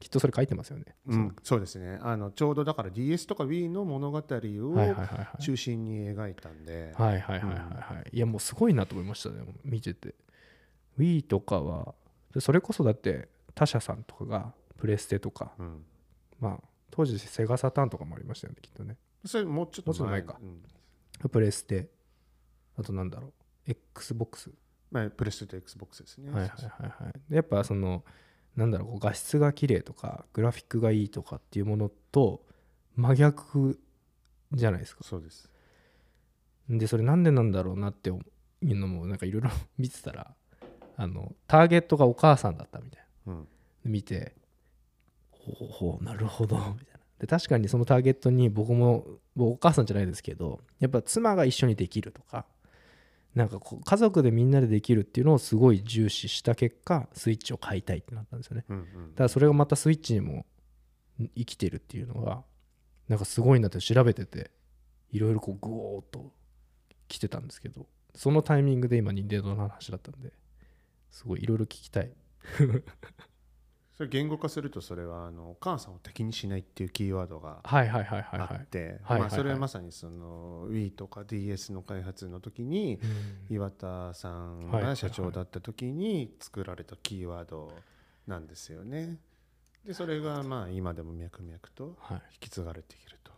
[0.00, 1.60] きっとそれ書いてますよね、うんそう。
[1.60, 1.98] ですね。
[2.02, 4.22] あのちょうどだから DS とか Wii の物語を
[5.40, 6.92] 中心に描いたんで。
[6.96, 7.58] はいはいはいはい
[7.94, 10.14] はい、いやもうすごいなと思いましたね見てて。
[10.98, 11.94] Wii とかは
[12.32, 15.84] でそれこそだって他社さんとかがプレステとかうん。
[16.38, 18.96] まあ当時セガサターンとかもありましたよねきっとね。
[19.24, 20.38] それもうちょっともうちょっと前か。
[21.22, 21.28] うん。
[21.30, 21.88] プレステ。
[22.76, 23.32] あとなんだろう。
[23.66, 24.52] XBOX
[24.90, 26.30] まあプレステと XBOX ですね。
[26.30, 27.12] はいはいはいはい。
[27.30, 28.04] でやっぱその
[28.56, 32.42] なんだろうこう画質が綺麗とかグラフィックがいいとかっていうものと
[32.96, 33.78] 真逆
[34.52, 35.02] じゃないですか。
[35.04, 35.50] そうです。
[36.68, 38.20] でそれなんでなんだろうなっていう
[38.62, 40.34] のもなんかいろいろ 見てたら
[40.96, 43.32] あのターゲットがお母さんだったみたいな。
[43.32, 43.48] うん。
[43.84, 44.34] 見て
[45.30, 46.56] ほうほうなるほど。
[46.56, 47.00] みたいな。
[47.18, 52.46] で確かにそのターゲットに僕も僕お母さんじゃないですけどやっぱ妻が一緒にできるとか
[53.34, 58.64] なんかこう家族でみんなでできるっていうのをすごい重視した結果スイッチを買いたいってなったんですよね。
[58.68, 60.46] うんうんだからそれがまたスイッチにも
[61.36, 62.44] 生きてるっていうのが
[63.08, 64.50] なんかすごいなって調べてて
[65.10, 66.32] いろいろこうグオーっと
[67.08, 70.32] 来てたんですけどそのタイミングで今任天堂の話だったんで
[71.10, 72.10] すごいいろいろ聞きたい
[73.96, 82.98] それ言語化するとそれはあのお母さんを敵にしないっていうキーワードがはいはいはいはいはいあってそれはまさにその Wii とか DS の開発の時に
[83.50, 87.72] うん岩田さんが社長だった時に作られたキーワード
[88.26, 89.18] なんですよね。
[89.86, 93.30] でそれがまあ今でも脈々とはい引き継がれていると。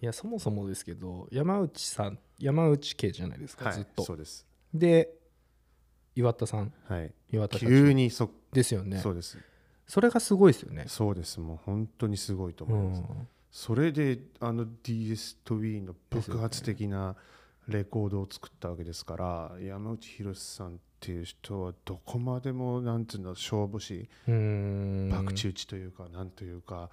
[0.00, 4.46] いやそもそもですけど山内さん山内家じゃないですか、はいずっとそうです。
[4.72, 5.10] で
[6.14, 7.12] 岩田さんはい。
[7.32, 9.38] 岩田急にそですよねそうです。
[9.88, 10.84] それがすごいですよね。
[10.86, 11.40] そうです。
[11.40, 13.00] もう本当にすごいとう思います。
[13.00, 13.28] ん。
[13.50, 17.16] それであの DS と Wii の爆発的な
[17.66, 24.08] レコードを作ったわけですから、山内宏さんっていう人はどこまでもなんていうの勝負師。
[24.28, 25.10] うん。
[25.10, 26.90] 博打打ちというか、なんというか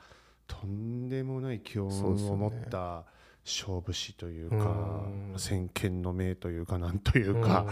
[0.47, 3.03] とんでもない強運を持った
[3.45, 5.33] 勝負師といううかん。
[5.37, 7.67] 先見の明というかなんというか、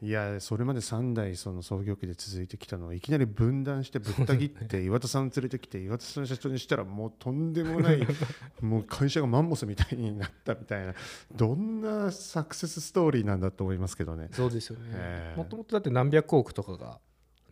[0.00, 8.06] いやそれまで3代その創業期で続いてきたのをいきなり分断してぶった切って 岩田さん連れてきて岩田さん社長にしたらもうとんでもない
[8.62, 10.94] もう会社がマンモスみたいになったみたいな
[11.34, 14.28] どんなサクセスストーリーなんだと思いますけどね。
[14.30, 14.84] そうですよね。
[14.92, 15.36] ええ。
[15.36, 17.00] もともとだって何百億とかが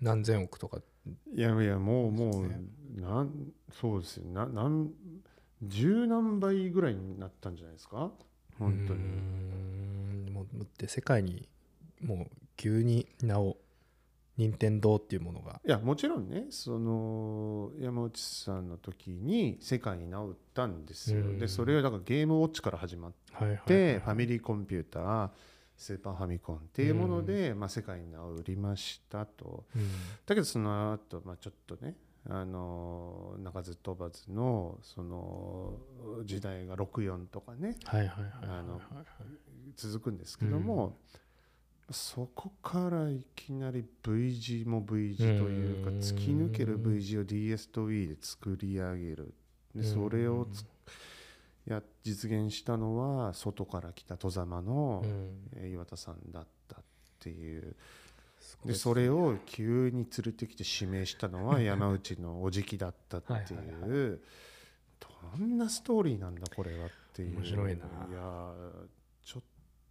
[0.00, 0.80] 何千億とか。
[1.34, 2.60] いやいやもうもそうです
[2.98, 4.26] うなんそうですよ。
[4.32, 4.90] ななん
[5.62, 8.10] 十何倍ぐらいになったんじゃないですか？
[8.58, 9.00] 本当に。
[9.00, 10.46] んもう
[10.78, 11.48] で世界に
[12.02, 13.56] もう急に名を
[14.36, 15.60] 任天堂っていうものが。
[15.64, 21.20] いやもちろんねその山内さんの時に世界に名を売ったんですよ。
[21.20, 21.38] うん。
[21.38, 23.12] でそれはだからゲームウォッチから始まっ
[23.66, 25.30] てファミリーコンピューター
[25.78, 29.64] スーパーファミコンっていうもので、まあ、世界に名を売りましたと。
[29.74, 29.82] うん。
[30.26, 31.94] だけどその後、まあちょっとね
[32.28, 35.74] あの鳴かず飛ばずのその
[36.24, 37.76] 時代が64とかね
[39.76, 40.98] 続くんですけども、
[41.90, 45.98] そこからいきなり V 字も V 字というかうん。
[45.98, 49.34] 突き抜ける V 字を DS と Wii で作り上げる。
[49.74, 50.64] でそれをつ
[51.66, 55.04] や実現したのは外から来た戸様の
[55.70, 56.84] 岩田さんだったっ
[57.18, 57.76] ていう
[58.64, 64.12] でそれを急に連れてきて指名したのは 山内のおじきだったってはいはいい。
[64.12, 64.20] う
[65.38, 67.36] どんなストーリーなんだこれはっていう。
[67.36, 67.84] 面白いな。
[67.86, 68.86] いやー
[69.22, 69.42] ちょっ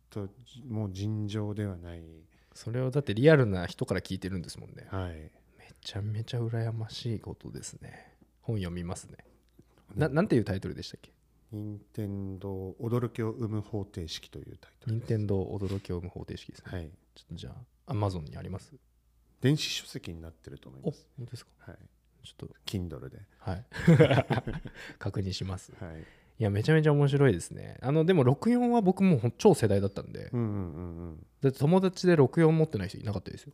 [0.09, 0.29] と
[0.67, 2.03] もう尋常ではない。
[2.53, 4.87] それをだってリアルな人から聞いてるんですもんね。
[4.89, 5.13] はい。
[5.13, 5.31] め
[5.81, 8.15] ちゃめちゃ羨ましいことですね。
[8.41, 9.17] 本読みますね。
[9.95, 11.11] ななんていうタイトルでしたっけ？
[11.51, 16.89] 任天堂驚きを生む方程式というタイトル任天堂驚きを生む方程式ですね、はい。
[17.13, 17.55] ちょっとじゃあ
[17.87, 18.73] Amazon にあります？
[19.41, 21.07] 電子書籍になってると思いおます。
[21.17, 21.51] 本当ですか？
[21.71, 21.77] はい。
[22.23, 22.55] ちょっと。
[22.65, 23.19] Kindle で。
[23.39, 23.65] はい。
[24.99, 25.71] 確認します。
[25.79, 26.01] はい。
[26.37, 27.77] いやめちゃめちゃ面白いですね。
[27.81, 31.27] あのでも64は僕も超世代だったんで、うんうんうんうん。
[31.41, 33.53] だって友達で64持ってない人いなかったですよ。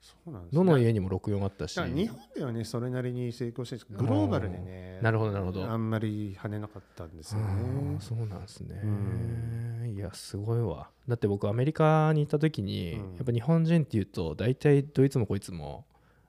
[0.00, 1.74] そうなんですどの家にも64あったし。
[1.74, 5.64] だから日本ではねそれなりに成功してるんですけどグローバルでねなるほどなるほど。
[5.68, 10.90] あんまり跳ねなかったんですよあねーそうなんですね、うんいやすごいわ。
[11.08, 13.16] だって僕アメリカに行った時に、うん。
[13.16, 15.86] やっぱ日本人っていうと大体どいつもこいつも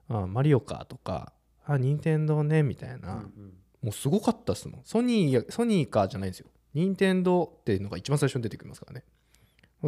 [0.08, 1.32] あマリオかとか
[1.64, 3.54] あ任天堂ねみたいな、うんうん。
[3.82, 4.80] もうすごかったっすもん。
[4.84, 6.46] ソニーやソニーかじゃないんですよ。
[6.74, 9.04] 任天堂っていうのが一番最初に出てきますからね。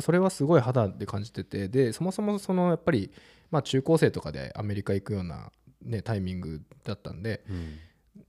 [0.00, 3.10] それはすごい肌で感じててでそもそもそのやっぱり、
[3.50, 5.50] まあ、中高生とかでアメリカ行くような、
[5.82, 7.78] ね、タイミングだったんでうん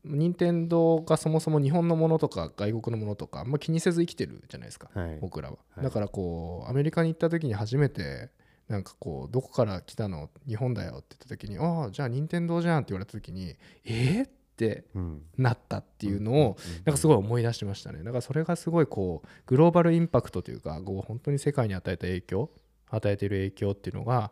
[0.05, 5.17] 任天堂がそもそも日本のものとか外国のものとかあんま気にせず生きてるじゃないですか、はい。
[5.21, 5.83] 僕らは、はい。
[5.83, 8.29] だからこうアメリカに行った時に初めて
[8.67, 13.55] なんかこうどこから来たの日本だよって言った時にああじゃあ任天堂じゃんって言われた時に
[13.85, 15.21] えー、ってうん。
[15.37, 17.99] なったっていうのをなんかすごい思い出しましたね。
[18.03, 22.49] だからそれがすごいこうグローバルインパクトというかこう本当に世界に与えた影響
[22.89, 24.31] 与えている影響っていうのが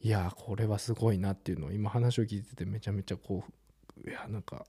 [0.00, 3.52] いやーこれはすごいなっていうのを今話を聞いててめちゃめちゃこう
[4.04, 4.66] いやなんか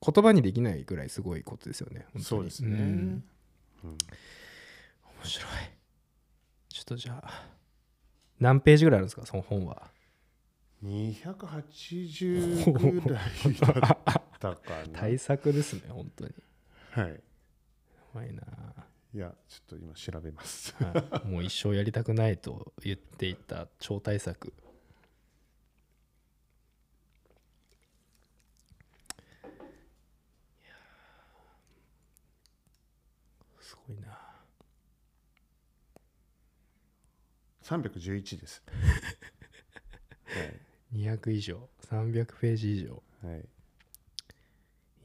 [0.00, 2.24] 言葉にできないぐらいすごいことですよね本当に。
[2.24, 2.72] そうですね、ん。
[2.72, 3.24] うん。
[3.84, 3.96] 面
[5.22, 5.48] 白い。
[6.68, 7.48] ちょっとじゃあ
[8.38, 9.90] 何ページぐらいあるんですかその本は。
[10.84, 13.24] 280ぐらい
[13.58, 13.76] だっ
[14.38, 14.88] たかな。
[14.92, 16.32] 対策ですね本当に。
[16.90, 17.10] はい。
[17.10, 17.16] や
[18.14, 18.42] ばいな、
[19.14, 20.74] いやちょっと今調べます。
[20.82, 21.28] はい。
[21.28, 24.52] もう一生やりたくないと言っていた超大作
[33.60, 34.18] すごいな
[37.66, 38.62] 311です。
[40.94, 41.68] 200以上。
[41.90, 43.02] 300ページ以上。
[43.24, 43.48] はい、はい、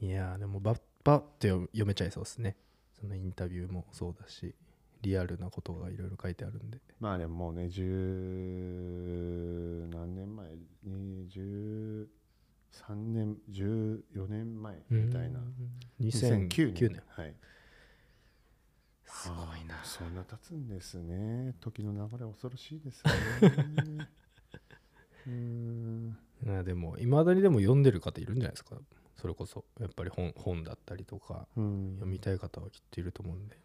[0.06, 2.56] いやーでもバッバッて読読めちゃいそうですね。
[2.92, 4.54] そのインタビューもそうだし
[5.00, 6.78] リアルなことがいろいろ書いてあるんで。
[7.00, 7.82] まあでももうね十
[9.90, 10.54] 何年前
[10.86, 12.06] 23
[12.94, 15.40] 年14年前みたいな。
[15.40, 15.52] うん
[16.00, 17.02] 2009年。
[17.08, 17.34] はい
[19.22, 19.74] すごいな。
[19.76, 21.54] はあそんな経つんですね。
[21.60, 23.12] 時の流れ恐ろしいですね。
[25.26, 26.18] うーん。
[26.44, 28.76] まあでもいまだにでも読んでる方いるんじゃないですか？
[29.16, 31.94] それこそやっぱり本本だったりとかうん。
[31.94, 33.56] 読みたい方はきっといると思うんで。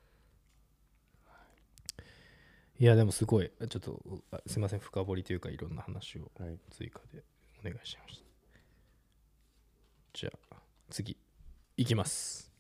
[2.80, 3.52] いやでもすごい。
[3.70, 4.80] ちょっとあすいません。
[4.80, 6.60] 深掘りというかいろんな話をはい。
[6.70, 7.24] 追加で
[7.60, 8.28] お願いしました。
[10.14, 10.58] じゃあ
[10.90, 11.18] 次
[11.76, 12.52] いきます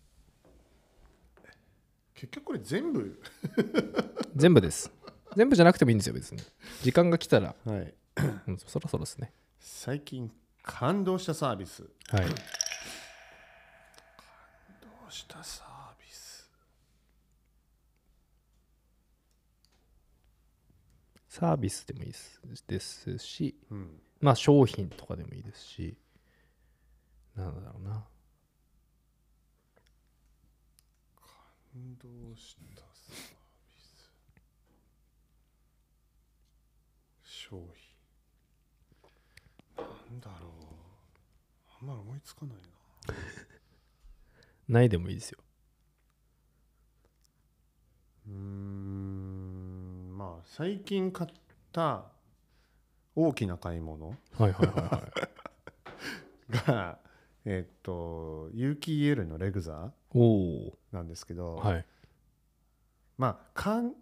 [2.18, 3.22] 結局これ全部。
[4.36, 4.91] 全部です。
[5.36, 6.41] 全部じゃなくてもいいんですよ別に。
[6.82, 7.93] 時間が来たら、はい。
[8.47, 9.32] うんそろそろですね。
[9.59, 10.32] 最近
[10.63, 11.84] 感動したサービス。
[12.09, 12.22] はい。
[12.22, 12.30] 感
[15.05, 16.49] 動したサービス。
[21.30, 23.55] サービスでもいいですですし。
[23.70, 24.01] うん。
[24.22, 25.95] まあ商品とかでもいいですし。
[27.36, 28.03] なんだろうな
[31.78, 33.75] 感動したサービ
[37.23, 37.57] ス商
[39.75, 40.51] 品なんだろう
[41.80, 42.57] あんまり思いつかない
[44.67, 45.38] なないでもいいですよ。
[48.28, 51.30] うーんまあ最近買っ
[51.71, 52.05] た
[53.15, 55.03] 大きな買い物はいはいはいは
[56.49, 56.57] い。
[56.65, 56.99] が
[57.45, 59.93] えっと有機 EL のレグザ
[60.91, 61.85] なんですけど、はい。
[63.17, 63.93] まあ感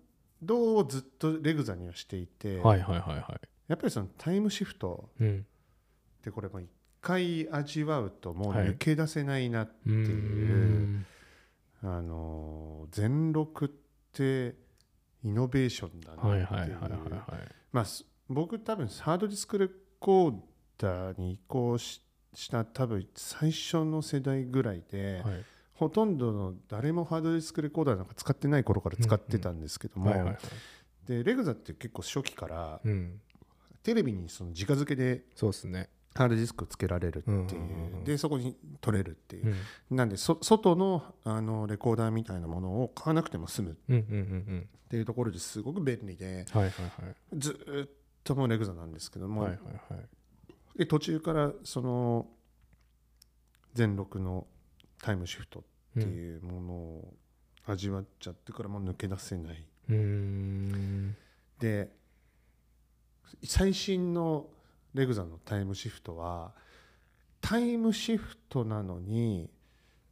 [0.42, 5.26] 動をずっとレグザにはしていて、はいはいはいはやっぱりそのタイムシフトっ
[6.22, 6.70] てこれもう一
[7.02, 11.06] 回味わうともう抜け出せないな、うーん。
[11.84, 13.70] あの全録っ
[14.12, 14.56] て
[15.24, 17.52] イノベーションだなっていう、はいはいはいはいはい。
[17.72, 20.36] まあす僕多分ハードディスクレコー
[20.78, 22.02] ダーに移行し
[22.34, 25.46] した多分最初の世代ぐらいで、はい
[25.76, 30.36] ほとんどの誰もハードディスクレコーダーなんか使ってない頃から使ってたんですけども、
[31.06, 33.22] でレグザって結構初期からうん。
[33.84, 35.90] テレビにその直付けでそうですね。
[36.16, 37.60] ハードディスクをつけられるってい
[38.02, 39.54] う,、でそこに取れるっていう。
[39.92, 39.98] う、ん。
[39.98, 43.78] なんでそ外のあのレコーダーみたいなものを買わなくても済む。
[43.88, 47.90] っていうところですごく便利でずーっ
[48.24, 49.48] ともうレグザなんですけども、
[50.76, 52.28] で途中からその
[53.74, 54.48] 全録の
[55.06, 57.14] タイムシフトっていうものを
[57.68, 59.68] 味わっちゃってからもう抜け出せない。
[61.60, 61.92] で
[63.44, 64.48] 最新の
[64.96, 66.54] レグザのタイムシフトは
[67.40, 69.48] タイムシフトなのに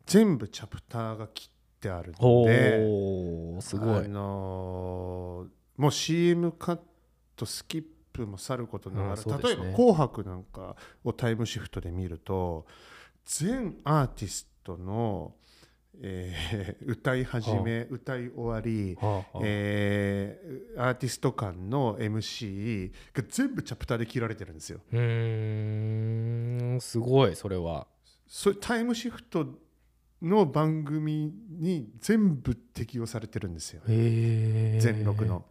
[0.05, 4.05] 全部チャプターが切ってあるのおでおすごい。
[4.05, 6.79] あのーもう CM カッ
[7.35, 7.83] トスキッ
[8.13, 9.39] プもさることながら、うんね。
[9.43, 12.67] 例えば「紅白」なんかをタイムシフトで見ると
[13.25, 15.33] 全アーティストの、
[16.01, 24.79] えー歌い始め、歌い終わり、はあはあえーアーティスト間の MC が全部チャプターで切られてるんですよ。
[24.91, 27.87] うーんすごいそれは
[28.27, 29.45] それタイムシフト
[30.21, 33.81] の番組に全部適用されてるんですよ。
[33.85, 35.45] 全録の。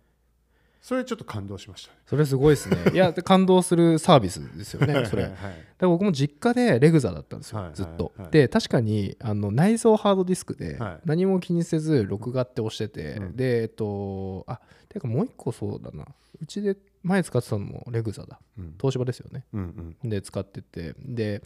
[0.83, 1.99] それちょっと感動しましたね。
[2.07, 2.77] それすごいですね。
[2.93, 5.47] いやで感動するサービスですよねそれはいだか
[5.79, 8.23] ら僕も実家でレグザだったんですよ、はいずっと、はい。
[8.23, 11.01] はいで確かにあの内蔵ハードディスクではい。
[11.05, 13.37] 何も気にせず録画って押してて、うん。
[13.37, 16.05] でえっとあてかもう一個そうだな。
[16.41, 18.41] うちで前使ってたのもレグザだ。
[18.59, 18.75] うん。
[18.77, 19.45] 東芝ですよね。
[19.53, 20.11] うんうん。
[20.11, 20.97] で使ってて。
[20.99, 21.45] で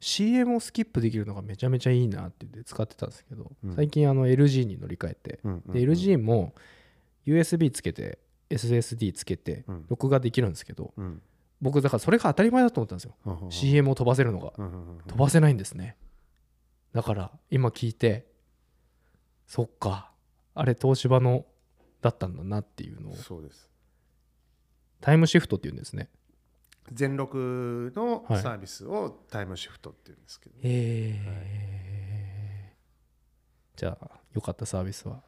[0.00, 3.74] CM をスキップできるのがめちゃめちゃいいなって言って使ってたんですけど、うん。
[3.76, 6.54] 最近あの LG に乗り換えて、うんうんで LG も
[7.26, 8.18] USB つけて
[8.50, 9.86] SSD つけてうん。
[9.88, 11.22] 録画できるんですけど、うん。
[11.60, 13.38] 僕だからそれが当たり前だと思ったんですよ、うん。
[13.44, 14.52] うん CM を飛ばせるのが。
[15.06, 15.96] 飛ばせないんですね。
[16.92, 18.26] だから今聞いて
[19.46, 20.10] そっか。
[20.54, 21.44] あれ東芝の
[22.00, 23.16] だったんだなっていうのを。
[23.16, 23.70] そうです。
[25.00, 26.08] タイムシフトっていうんですね。
[26.92, 28.42] 全録のはい。
[28.42, 32.74] サービスをタイムシフトっていうんですけど、へえ、
[33.76, 35.22] じゃあ良かったサービスは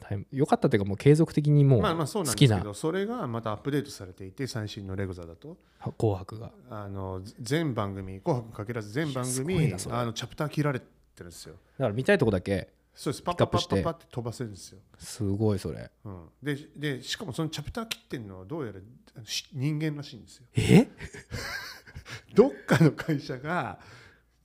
[0.00, 5.56] タイム良かったっていうかもう継続的にもうまあまあそうなん好きなですけどそれがまたアップデートされていて最新のレグザだと。
[5.98, 6.50] 紅白が。
[6.68, 10.86] あの全番組「紅白」かけらず全番組あのチャプター切られて
[11.18, 11.54] るんですよ。
[11.78, 13.22] だから見たいとこだけそうです。
[13.22, 18.80] パッパッパッパッパッって飛ばせるんですよ、すごいそれうん、ででしかもそのチャプター切ってるのはどうやら
[19.24, 20.88] し人間らしいんですよえ
[22.34, 23.78] どっかの会社が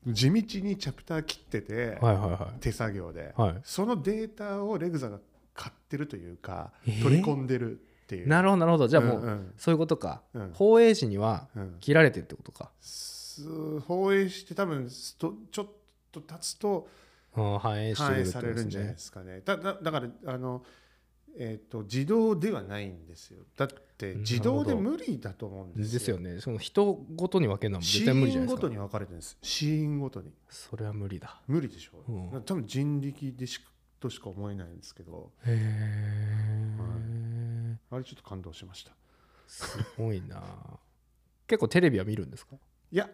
[0.07, 5.19] 地道にチャプター切ってて、はいはいは手作業で、いはいそのデータをレグザが
[5.55, 7.01] 買ってるというか、えー？
[7.01, 8.27] 取り込んでるっていう。
[8.27, 8.87] なるほどなるほど。
[8.87, 9.53] じゃあもう、うんうん。
[9.57, 10.51] そういうことか、うん。
[10.53, 11.77] 放映時にはうん。
[11.79, 15.67] 切られてるってことか、す放映して多分ちょっ
[16.11, 16.87] と経つと
[17.37, 19.41] うん、反映してされるんじゃないとですかね。
[19.43, 20.63] だだだからあの、
[21.37, 23.43] えー、と自動ではないんですよ。
[23.57, 25.99] だって自動で無理だと思うんですよ。
[25.99, 26.39] ですよね。
[26.39, 28.61] その人ごとに分けるのはシ絶対無理じゃないですか。
[28.61, 29.37] ごとに分かれてるんです。
[29.41, 30.31] シーンごとに。
[30.49, 31.41] それは無理だ。
[31.47, 32.03] 無理でしょ。
[32.07, 32.41] うん。
[32.43, 33.59] 多分人力でし
[34.05, 35.51] としか思えないんですけど、へ
[36.77, 38.91] え、あれちょっと感動しました。
[39.47, 40.43] すごいな。
[41.47, 42.55] 結構テレビは見るんですか？
[42.91, 43.09] いや、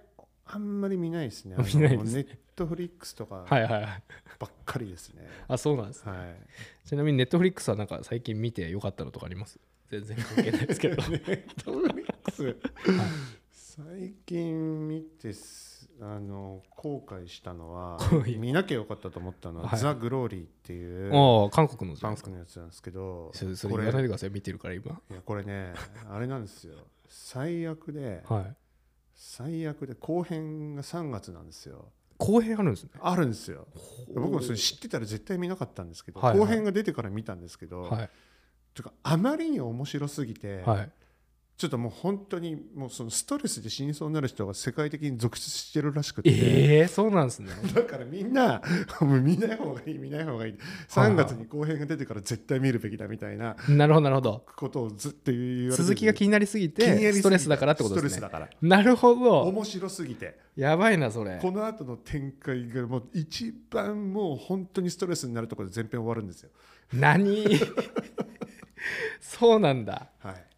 [0.46, 1.56] あんまり見ないですね。
[1.64, 4.04] 見ないですネットフリックスとかはいはいはい。
[4.40, 5.28] ばっかりですね。
[5.48, 6.88] あそうなんですはい。
[6.88, 9.60] ちなみにネットフリックスはなんか最近見てよかったのとかあります？
[9.90, 10.96] 全然関係ないですけど。
[11.10, 12.58] ネットフリックス、
[13.52, 15.71] 最近見てす
[16.04, 19.80] あの後悔したのははい見なきゃよかったと思ったのは「はい。
[19.80, 21.12] ザ・グローリー」っていう
[21.52, 24.32] 韓国の韓国のやつなんですけどそれそれこれ言わないでください。
[24.32, 25.00] 見てるから今。
[25.12, 25.74] いやこれね
[26.10, 26.76] あれなんですよ。
[27.08, 28.56] 最悪ではい。
[29.14, 31.92] 最悪で後編が3月なんですよ。
[32.18, 32.90] 後編あるんですね。
[33.00, 33.68] あるんですよ。
[34.16, 36.40] 僕もそれ知ってたら絶対見なかったんですけど、はいはい。
[36.40, 38.10] 後編が出てから見たんですけど、はい。
[38.74, 40.92] てかあまりに面白すぎて、はい
[41.62, 47.52] ちょっともう本当にもうそのストレスで死にそうになる人が世界的に続出してるらしくて、ええそうなんですね。
[47.76, 48.64] だからみんな
[49.00, 50.56] もう見ない方がいい見ない方がいい。
[50.90, 54.44] 3月に後編が出てから絶対見るべきだみたいななるほどなるほど。
[54.56, 58.10] ことをずっと言われて続きが気になりすぎてストレスだからってことですね。
[58.10, 58.50] ストレスだから。
[58.60, 59.42] なるほど。
[59.44, 60.40] 面白すぎて。
[60.56, 61.38] やばいなそれ。
[61.40, 66.50] この後の展開がもう一番もう本当にストレスになるところで前編終わるんですよ。
[66.92, 67.46] 何？
[69.22, 70.10] そうなんだ。
[70.18, 70.51] はい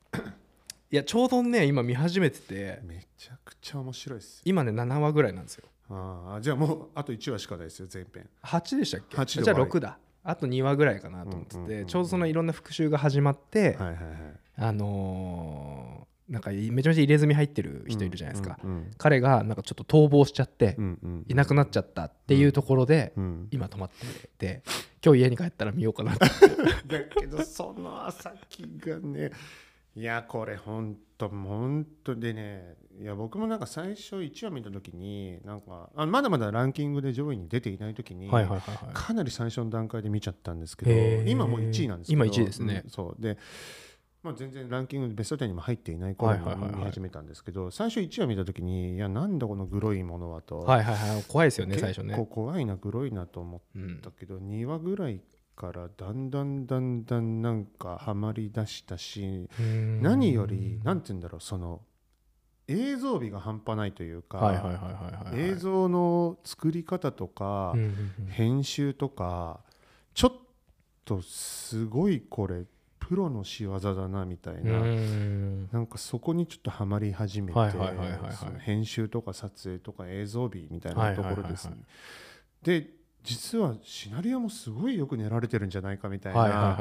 [0.93, 2.79] いやちょうどね今見始めてて。
[2.83, 4.41] めちゃくちゃ面白いですよ。
[4.45, 5.63] 今ね7話ぐらいなんですよ。
[5.89, 8.29] ああじゃあもうあと1話しかないですよ前編。
[8.43, 9.97] 8でしたっけ？8でじゃあ終わり6だ。
[10.23, 11.85] あと2話ぐらいかなと思ってうんうんうんうん。
[11.87, 13.95] てちょうどそのいろんな復習が始まって、はいはいはい
[14.57, 24.61] あのーなんかめちゃめちゃ入れ墨入ってる人いるじゃないですか、うん彼がなんかちょっと逃亡しちゃって、うんうんいなくなっちゃったっていうところで、うん今止まってて
[25.03, 26.25] 今日家に帰ったら見ようかなって。
[26.87, 29.31] だけどその先がね
[29.95, 38.93] いやこれ本当本当でねいや僕もなんか最初1話見た時になんかあまだまだランキングで上位に出ていない時に、はいはいはいはい。
[38.93, 40.85] かなり最初の段階で見ちゃったんですけ
[41.23, 42.81] ど今もう1位なんですけど今1位ですね。
[42.85, 43.21] うんそう。
[43.21, 43.37] で、
[44.23, 46.43] まあ、全然ランキングでベスト10にも入っていない頃に
[46.75, 51.23] 見始めたんですけど最初1話見た時にいやなんだこのグロいものはと、はいはいはい。
[51.27, 52.15] 怖いですよね最初ね。
[52.15, 55.21] 結構怖いなグロいなと思っうんだけど2話ぐらい
[55.55, 59.49] からだんだんだんだんなんかハマりだしたし
[60.01, 61.81] 何より何て言うんだろうその
[62.67, 67.75] 映像美が半端ないというか、映像の作り方とか、
[68.29, 69.59] 編集とか
[70.13, 70.33] ちょっ
[71.03, 72.63] とすごいこれ
[72.99, 75.69] プロの仕業だなみたいな、うん。
[75.71, 77.59] なんかそこにちょっとハマり始めて、
[78.59, 81.75] 編集とか撮影とか映像美みたいはいなところですね。
[82.61, 82.89] で
[83.23, 86.77] 実はシナリオもすごいよく練られてるんじゃないかみたいな、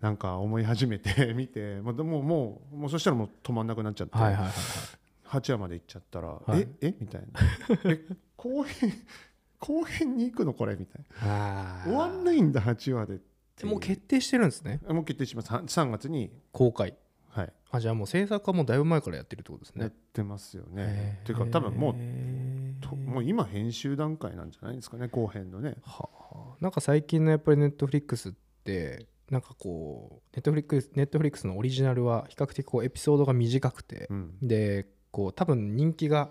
[0.00, 4.52] なんか思い始めて見て、まあ、でももうもうそしたらもう止まんなくなっちゃって、はいはいはいはい。
[5.40, 6.60] 8話まで行っちゃったら、はい。
[6.60, 6.94] ええ？
[7.00, 7.40] みたいな。
[7.90, 8.04] え
[8.36, 8.92] 後編
[9.60, 10.76] 後編に行くのこれ？
[10.76, 11.82] みたいな。
[11.84, 13.18] 終わんないんだ8話で
[13.64, 14.80] もう決定してるんですね？
[14.86, 15.50] あもう決定します。
[15.52, 16.94] は3月に、公開。
[17.30, 17.52] はい。
[17.70, 21.20] あじゃあもう制作はもうだいぶ前からやってるってことですやっねてますよね。
[21.22, 21.94] っていうか多分もう
[22.82, 25.76] ともう今編集段階なんじゃないですかね後編のね。
[25.82, 26.56] はあ。
[26.60, 28.32] なんか最近のやっぱりネットフリックスっ
[28.64, 34.34] てなんかこうネットフリックスネットフリックスのオリジナルは比較的こうエピソードが短くてうん。
[34.42, 36.30] でこう多分人気が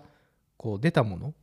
[0.56, 1.34] こう出たもの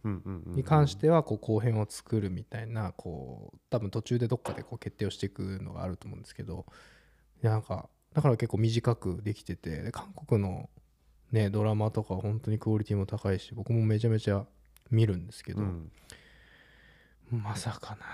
[0.55, 6.65] に関してはこう後編を作るみたいなこう多分途中でどっかでこう決定をしていくのがあると思うんですけど
[7.43, 10.69] いやなんかだから結構短くできててで韓国の
[11.33, 14.45] ねドラマとか本当にクオリティも高いし僕もめちゃめちゃ
[14.91, 15.91] 見るんですけど、うん。
[17.31, 18.05] まさかな。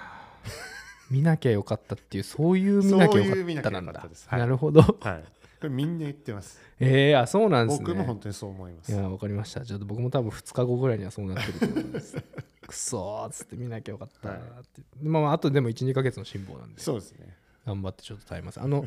[1.12, 3.92] 見なきゃよかったっていうそういう見なきゃよかかったなんだ。
[3.92, 4.28] ったです。
[4.28, 4.40] はい。
[4.40, 4.82] なるほど。
[4.82, 5.24] はい。
[5.60, 6.60] これみんな言ってます。
[6.80, 7.86] えー、あそうなんですね。
[7.86, 8.92] 僕も本当にそう思います。
[8.92, 9.66] いやわかりました。
[9.66, 12.18] ちょっと僕も多分2日後ぐらいにはそうなってると思います。
[12.68, 16.82] くそーっつって見なきゃよかったーって、まあまああとでも12ヶ月の辛抱なんで。
[16.82, 17.38] そうですね。
[17.66, 18.60] 頑張ってちょっと耐えます。
[18.60, 18.86] あの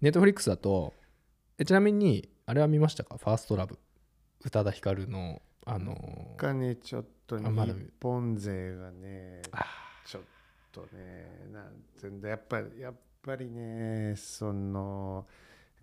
[0.00, 0.92] ネットフリックスだと
[1.58, 3.16] えちなみにあれは見ましたか？
[3.18, 3.78] ファーストラブ。
[4.44, 7.44] 宇多田ヒカルのあのがねちょっと日
[8.00, 9.64] 本勢がねあ
[10.04, 10.22] ちょっ
[10.72, 15.26] とねなんてんだやっぱりやっぱりねその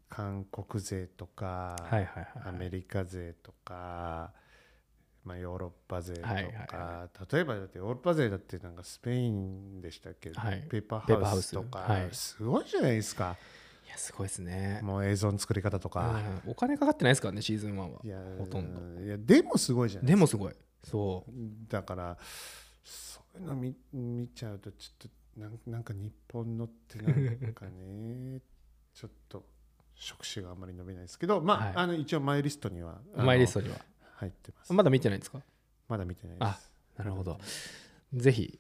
[0.10, 4.32] 韓国勢とか、はいはいはいアメリカ勢とか、
[5.24, 10.32] まあ、ヨーロッパ勢とか、はいはいは例えばだってヨーロッパ勢だってなんかスペインでしたっけ？
[10.32, 10.66] ど、はい。
[10.68, 12.10] ペーパペーハウスとか、はい。
[12.12, 13.38] すごいじゃないですか。
[13.38, 13.44] い
[13.90, 14.80] やすごいですね。
[14.84, 16.52] もう映像の作り方とか、うん。
[16.52, 18.00] お金かかってないですからねシーズン1は。
[18.04, 19.04] いやほとんど。
[19.04, 20.54] いやでもすごいじゃないでもすごい。
[20.84, 21.32] そう。
[21.68, 22.18] だから
[22.84, 27.12] そういうの見見ちゃうとちょっとなんなんか日本のってな
[27.50, 28.42] んかね
[28.94, 29.46] ちょっと
[29.96, 31.74] 触手があんまり伸びないですけどまあ,、はい。
[31.76, 33.76] あの一応マイリストにはあのマイリストには。
[34.16, 34.74] 入ってます。
[34.74, 35.40] まだ見てないんですか？
[35.88, 37.40] まだ見てないであすなるほど。
[38.14, 38.60] ぜひ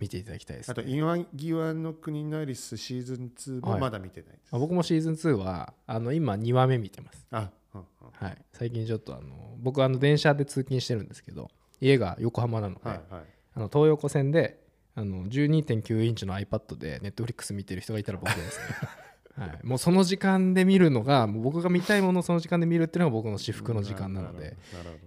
[0.00, 3.80] 見ていただきたいです、あと今際の国のアリスシーズン2もはい。
[3.80, 7.26] まだ見てないです、あ僕もシーズン2はあの今2話目見てます。
[7.30, 7.86] あうんうん。
[8.12, 8.38] はい。
[8.52, 13.22] 最近ちょっとあの僕はあの電車で通勤してるんですけど家が横浜なので、はいはい。
[13.54, 14.60] あの東横線で
[14.94, 18.64] あの12.9インチの iPad で Netflix 見てる人がいたら僕ですね。
[19.38, 24.56] はい、もうその時間で見るのがもう僕が見たいものをその時間で見るっていうのが僕の至福の時間なので。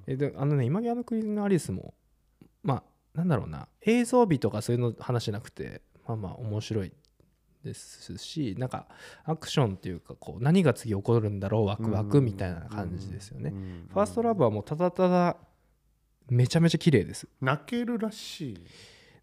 [0.07, 1.93] えであのね今際の国のアリスも
[2.63, 2.83] まあ
[3.13, 3.67] なんだろうな。
[3.81, 6.91] 映像美とかそういうの話じゃなくてまあまあ面白い
[7.63, 8.87] ですしなんか
[9.23, 13.53] アクションっていうかこう何が次起こるんだろうワクワクみたいな感じですよね。
[13.93, 15.37] ファーストラブはもうただただ
[16.29, 17.27] めちゃめちゃ綺麗です。
[17.41, 18.57] 泣けるらしい。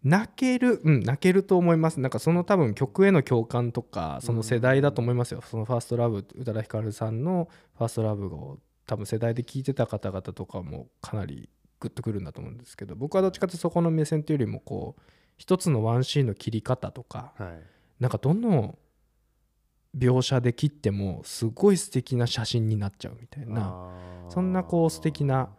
[0.03, 1.99] 泣けるうん泣けると思います。
[1.99, 11.49] なんかその多分曲への共感とかその世代だと思いますよ、そのファーストラブ宇多田ヒカルさんのファーストラブを多分世代で聴いてた方々とかもかなり
[11.79, 15.01] グッとくるんだと思うんですけど僕はどっちかというとそこの目線というよりもこう
[15.37, 17.61] 一つのワンシーンの切り方とかはい。
[17.99, 18.77] なんかどの
[19.97, 23.91] 描写で切ってもすごい素敵な写真になっちゃうみたいな
[24.29, 25.49] そんなこう素敵な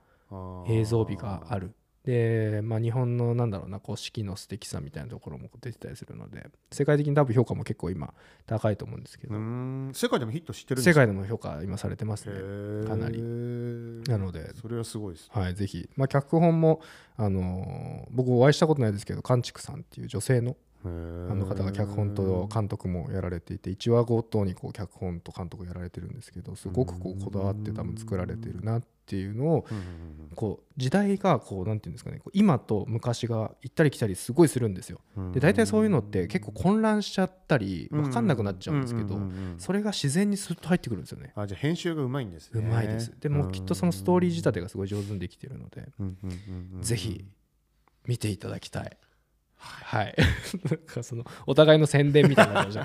[0.68, 1.73] 映像美がある
[2.05, 8.15] で、まあ、日本のなんだろうなこう四季の素敵さみたいなところも出てたりするので世界的に多分評価も結構今
[8.47, 9.35] 高いと思うんですけど、
[9.93, 11.01] 世界でもヒットしてるんですか？
[11.03, 12.89] 世界でも評価今されてますね。
[12.89, 13.21] かなり。
[14.09, 14.55] なので。
[14.55, 16.81] それはすごいですはいぜひ、まあ、脚本も、
[17.17, 29.66] あのー僕お会いしたことないですけど勘畜さんっていう女性のああの方が脚本と監督もやられていて1話ごとにこう脚本と監督やられてるんですけどすごくこうこだわって多分作られてるなっていうのを
[30.37, 35.01] こう時代がこうなんていうんですかね今と昔が行ったり来たりすごいするんですよ。
[35.16, 39.18] うんで大体そういうのって結構混乱しちゃったり分かんなくなっちゃうんですけど
[39.59, 41.33] それが自然にスッと入ってくるんですよね。
[41.35, 43.12] あじゃあ編集がうまいんですねうまいです。
[43.20, 45.89] でもきっとそのストーリー仕立てがすごい上手にできてるので
[46.83, 47.24] ぜひ
[48.07, 48.97] 見ていただきたい。
[49.61, 50.15] はい、
[50.65, 52.85] なんかそのお互いの宣伝みたいな感じに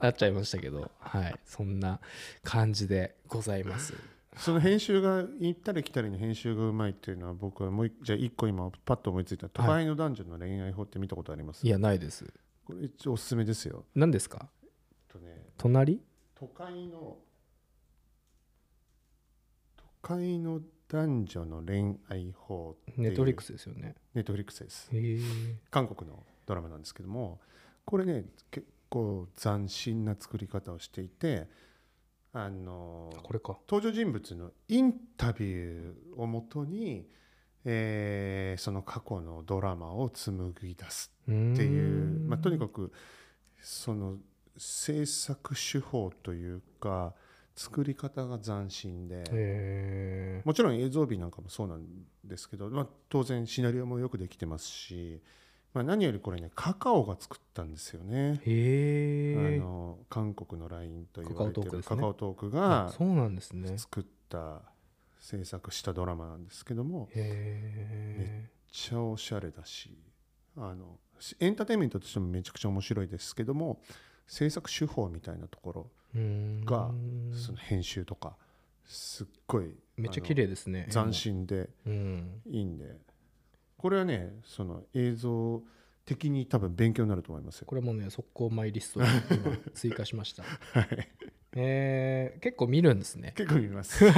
[0.00, 2.00] なっちゃいましたけど、はい、そんな
[2.42, 3.94] 感じでございます。
[4.36, 12.32] その編集が行ったり来たりの編集がうまいっていうのは僕はもう一じゃあ一個今パッと思いついた都会の男女の恋愛法って見たことあります、いやないです。
[12.64, 13.84] これ一応おすすめですよ。
[13.94, 14.48] 何ですか？
[14.62, 14.68] えっ
[15.08, 16.00] とね隣？
[16.34, 17.18] 都会の
[19.76, 20.60] 都会の
[20.92, 23.94] 男女の恋愛法ネットフリックスですよね。
[24.14, 24.90] ネットフリックスです。
[25.70, 27.40] 韓国のドラマなんですけども
[27.86, 31.48] これね結構斬新な作り方をしていて
[32.34, 33.58] あのこれか。
[33.68, 37.08] 登場人物のインタビューをもとに、
[37.64, 42.92] えーその過去のドラマを紡ぎ出すっていう、まあ、とにくかく
[43.62, 44.18] その
[44.58, 47.14] 制作手法というか
[47.54, 50.42] 作り方が斬新で。
[50.44, 51.84] もちろん映像美なんかもそうなん
[52.24, 55.20] ですけど、まあ、当然シナリオもよくできてますし、
[55.74, 58.40] まあ、何よりこれねカカオが作ったんですよね。
[58.44, 63.78] あの韓国の LINE と言われてるカカオトークですねカカオトークあがそうなんですね。
[63.78, 64.62] 作った
[65.20, 69.96] 制作したドラマなんですけどもめっへちゃおしゃれだし
[70.56, 73.80] あのしエンターテインメントとしてもめちゃくちゃ面白いですけども
[74.26, 76.01] 制作手法みたいなところえ。
[76.14, 78.36] がうんその編集とか
[78.84, 80.88] すっごいめっちゃ綺麗ですね。
[80.90, 82.42] 斬新でうん。
[82.46, 82.96] いいんで
[83.76, 85.62] これはねその映像
[86.04, 87.66] 的に多分勉強になると思いますよ。
[87.66, 90.42] これもね、速攻マイリストに今 追加しました。
[90.42, 91.08] はい
[91.54, 93.34] えー、結構見るんですね。
[93.36, 94.02] 結構見ます。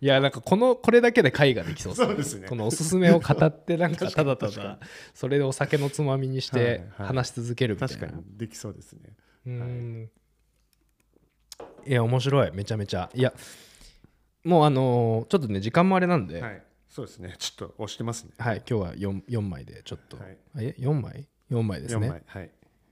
[0.00, 4.78] いや、なんかこの、これだけで回ができそうそうですねこのおすすめを語って、なんかただただ、
[5.14, 7.94] それでお酒のつまみにしてはいはい話し続けるみたいな。
[7.96, 9.16] 確かにできそうですね。
[9.48, 10.10] うーん
[11.86, 13.10] いや、面白い、めちゃめちゃ。
[13.14, 13.32] いや、
[14.44, 17.34] もうあのーちょっとね、時間もあれなんで、はい、そうですね。
[17.38, 18.30] ちょっと押してますね。
[18.38, 22.22] はい、今日は 4, 4枚でちょっと、はいえ4枚 ?4 枚です4ね枚。
[22.26, 22.50] はい。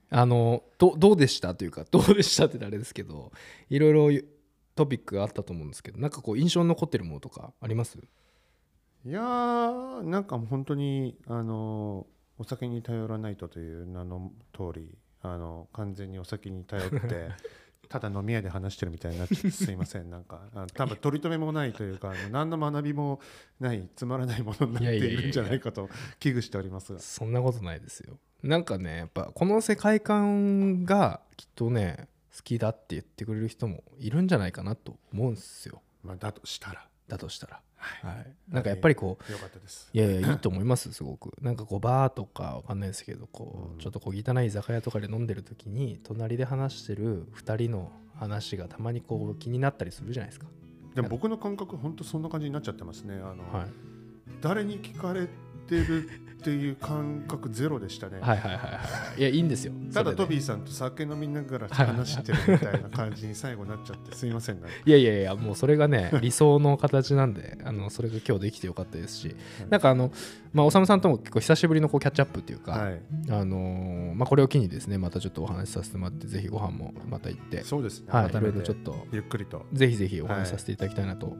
[0.09, 3.31] あのどどうでしたというか どうでしたってあれですけど
[3.69, 4.27] いろいろ
[4.73, 7.97] トピックがあったと思うんですけどなんかこう印象に残ってるものとかあります？
[9.05, 17.29] いやーなんかもう本当にあのお酒に頼らないとという名の通りあの完全にお酒に頼って
[17.89, 23.21] ただ飲み屋で話してるみたいになってすいませんなんかあの多分取り留めもないというか何の学びも
[23.59, 25.89] ないつまらないものになっているんじゃないかと
[26.19, 26.99] 危惧しておりますが。
[26.99, 28.19] そんなことないですよ。
[28.43, 35.81] なんかねやっぱこの世界観がきっとね好きだって言ってくれる人もいるんじゃないかなと思うんですよ。
[36.03, 36.87] まあ、だとしたら。
[37.07, 39.89] だとしたら、ははい、なんかやっぱりこうよかったです。
[39.93, 41.33] いやいやいいと思います すごく。
[41.41, 43.77] なんかこうバーとかわかんないですけどこうん。
[43.77, 50.47] うちょっとこう汚い居酒屋とかで飲んでる時に隣で話してる2人の話がたまにこう気になったりするじゃないですか。
[50.95, 53.15] でも僕の感覚本当そんな感じになっちゃってますね。
[53.15, 53.67] あの、はい。
[54.41, 55.27] 誰に聞かれ
[55.67, 58.79] てるっていう感覚ゼロでしたね、はいはいはいは
[59.17, 59.19] い。
[59.19, 59.73] いやいいんですよ。
[59.91, 64.67] ただトビーさんと酒飲みながら話してるみたいな感じに最後になっちゃってすいませんね。
[64.85, 69.35] いやいやいやもうそれがね 理想の形なんであのそれが今日できてよかったですし。
[69.69, 70.11] なんかあの
[70.53, 77.63] まあおさむさんとも結構久しぶりのこうキャッチアップっていうか、はい、あのーまあこれを機にですねまたちょっとお話しさせてもらってぜひご飯もまた行って。
[77.63, 78.07] そうですね。
[78.09, 79.65] はいい改めてろいろちょっとゆっくりと。
[79.73, 81.35] ぜひぜひお話しさせていただきたいなと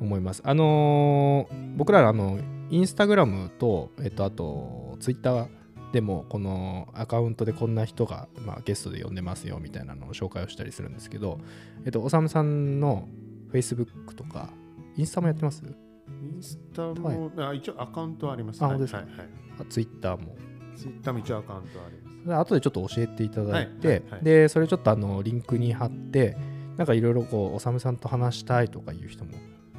[0.00, 0.42] 思います。
[0.44, 2.38] あのー僕らあの
[2.70, 5.48] インスタグラムと、えっと、あとツイッター
[5.92, 11.40] でもこのアカウントでこんな人が、まあ、ゲストで呼んでますよみたいなのを紹介をしたりするんですけど、
[11.84, 13.08] えっと、おさむさんの
[13.52, 14.50] Facebook とか
[14.96, 15.64] インスタもやってます？
[15.64, 18.62] インスタも、はあ一応アカウントはあります。
[18.62, 18.98] あ本当ですか？
[18.98, 20.36] はいはいツイッターも
[20.76, 22.40] ツイッターも一応アカウントはあります。
[22.40, 26.36] 後でちょっと教えていただいて、はいはいはいでそれちょっとあのリンクに貼って
[26.76, 29.32] なんかいろいろこうおさむさんと話したいとかいう人も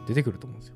[0.07, 0.75] 出てくると思うんですよ。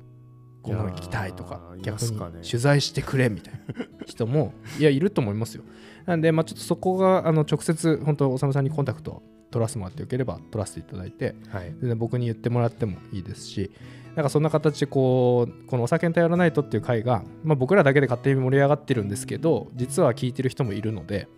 [0.74, 5.64] この聞きたいとか逆に取材してくれみたいな人も いやいると思いますよ。
[6.06, 11.74] なんで、まあ、ちょっとそこがあの直接本当おさむさんにコンタクト取らせてもらってよければ取らせていただいてはい。
[11.80, 13.70] 全然僕に言ってもらってもいいですし
[14.14, 21.28] なんかそんな形でこうこの「お酒に頼らないと」っていう回が、まあ、僕らだけで勝手に盛り上がってるんですけど実は聞いてる人もいるので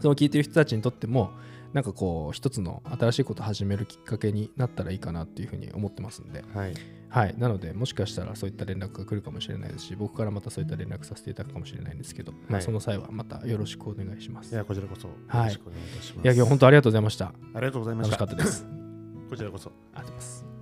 [0.00, 1.30] その聞いてる人たちにとっても
[1.72, 6.74] なんかこう一つの新しいことを始めるきっかけになったらいいかなっていうふうに思ってますんで、はい。
[7.10, 14.54] はい、なのでもしかしたらそういった連絡が来るかもしれないですし僕からまたそういった連絡させていただくかもしれないんですけど、まあ、その際はまたよろしくお願いします。
[14.54, 16.24] いや、こちらこそよはいろしくお願いいたします。
[16.24, 17.26] いや今日本当ありがとうございました。
[17.26, 18.10] ありがとうございまし。
[18.10, 18.66] 楽したかったです。
[19.28, 19.70] こちらこそ。
[19.94, 20.59] ありがとうございます。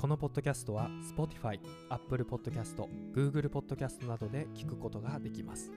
[0.00, 1.60] このポッドキャストは Spotify、
[1.90, 5.70] Apple Podcast、Google Podcast などで聞くことができます。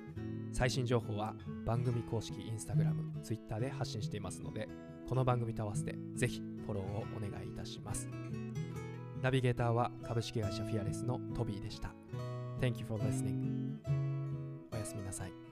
[0.54, 1.36] 最新情報は
[1.66, 4.70] 番組公式 Instagram、Twitter で発信していますので、
[5.10, 8.08] この番組と合わせてぜひフォローをお願いいたします。
[9.22, 11.94] ナビゲーターは株式会社フィアレスのトビーでした。
[12.62, 13.76] Thank you for listening.
[14.72, 15.43] おやすみなさい。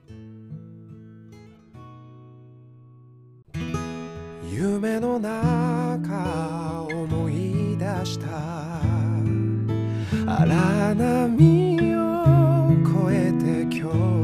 [4.54, 8.28] 夢の中思い出した。
[10.28, 12.74] 荒波を
[13.08, 14.21] 越えて今日。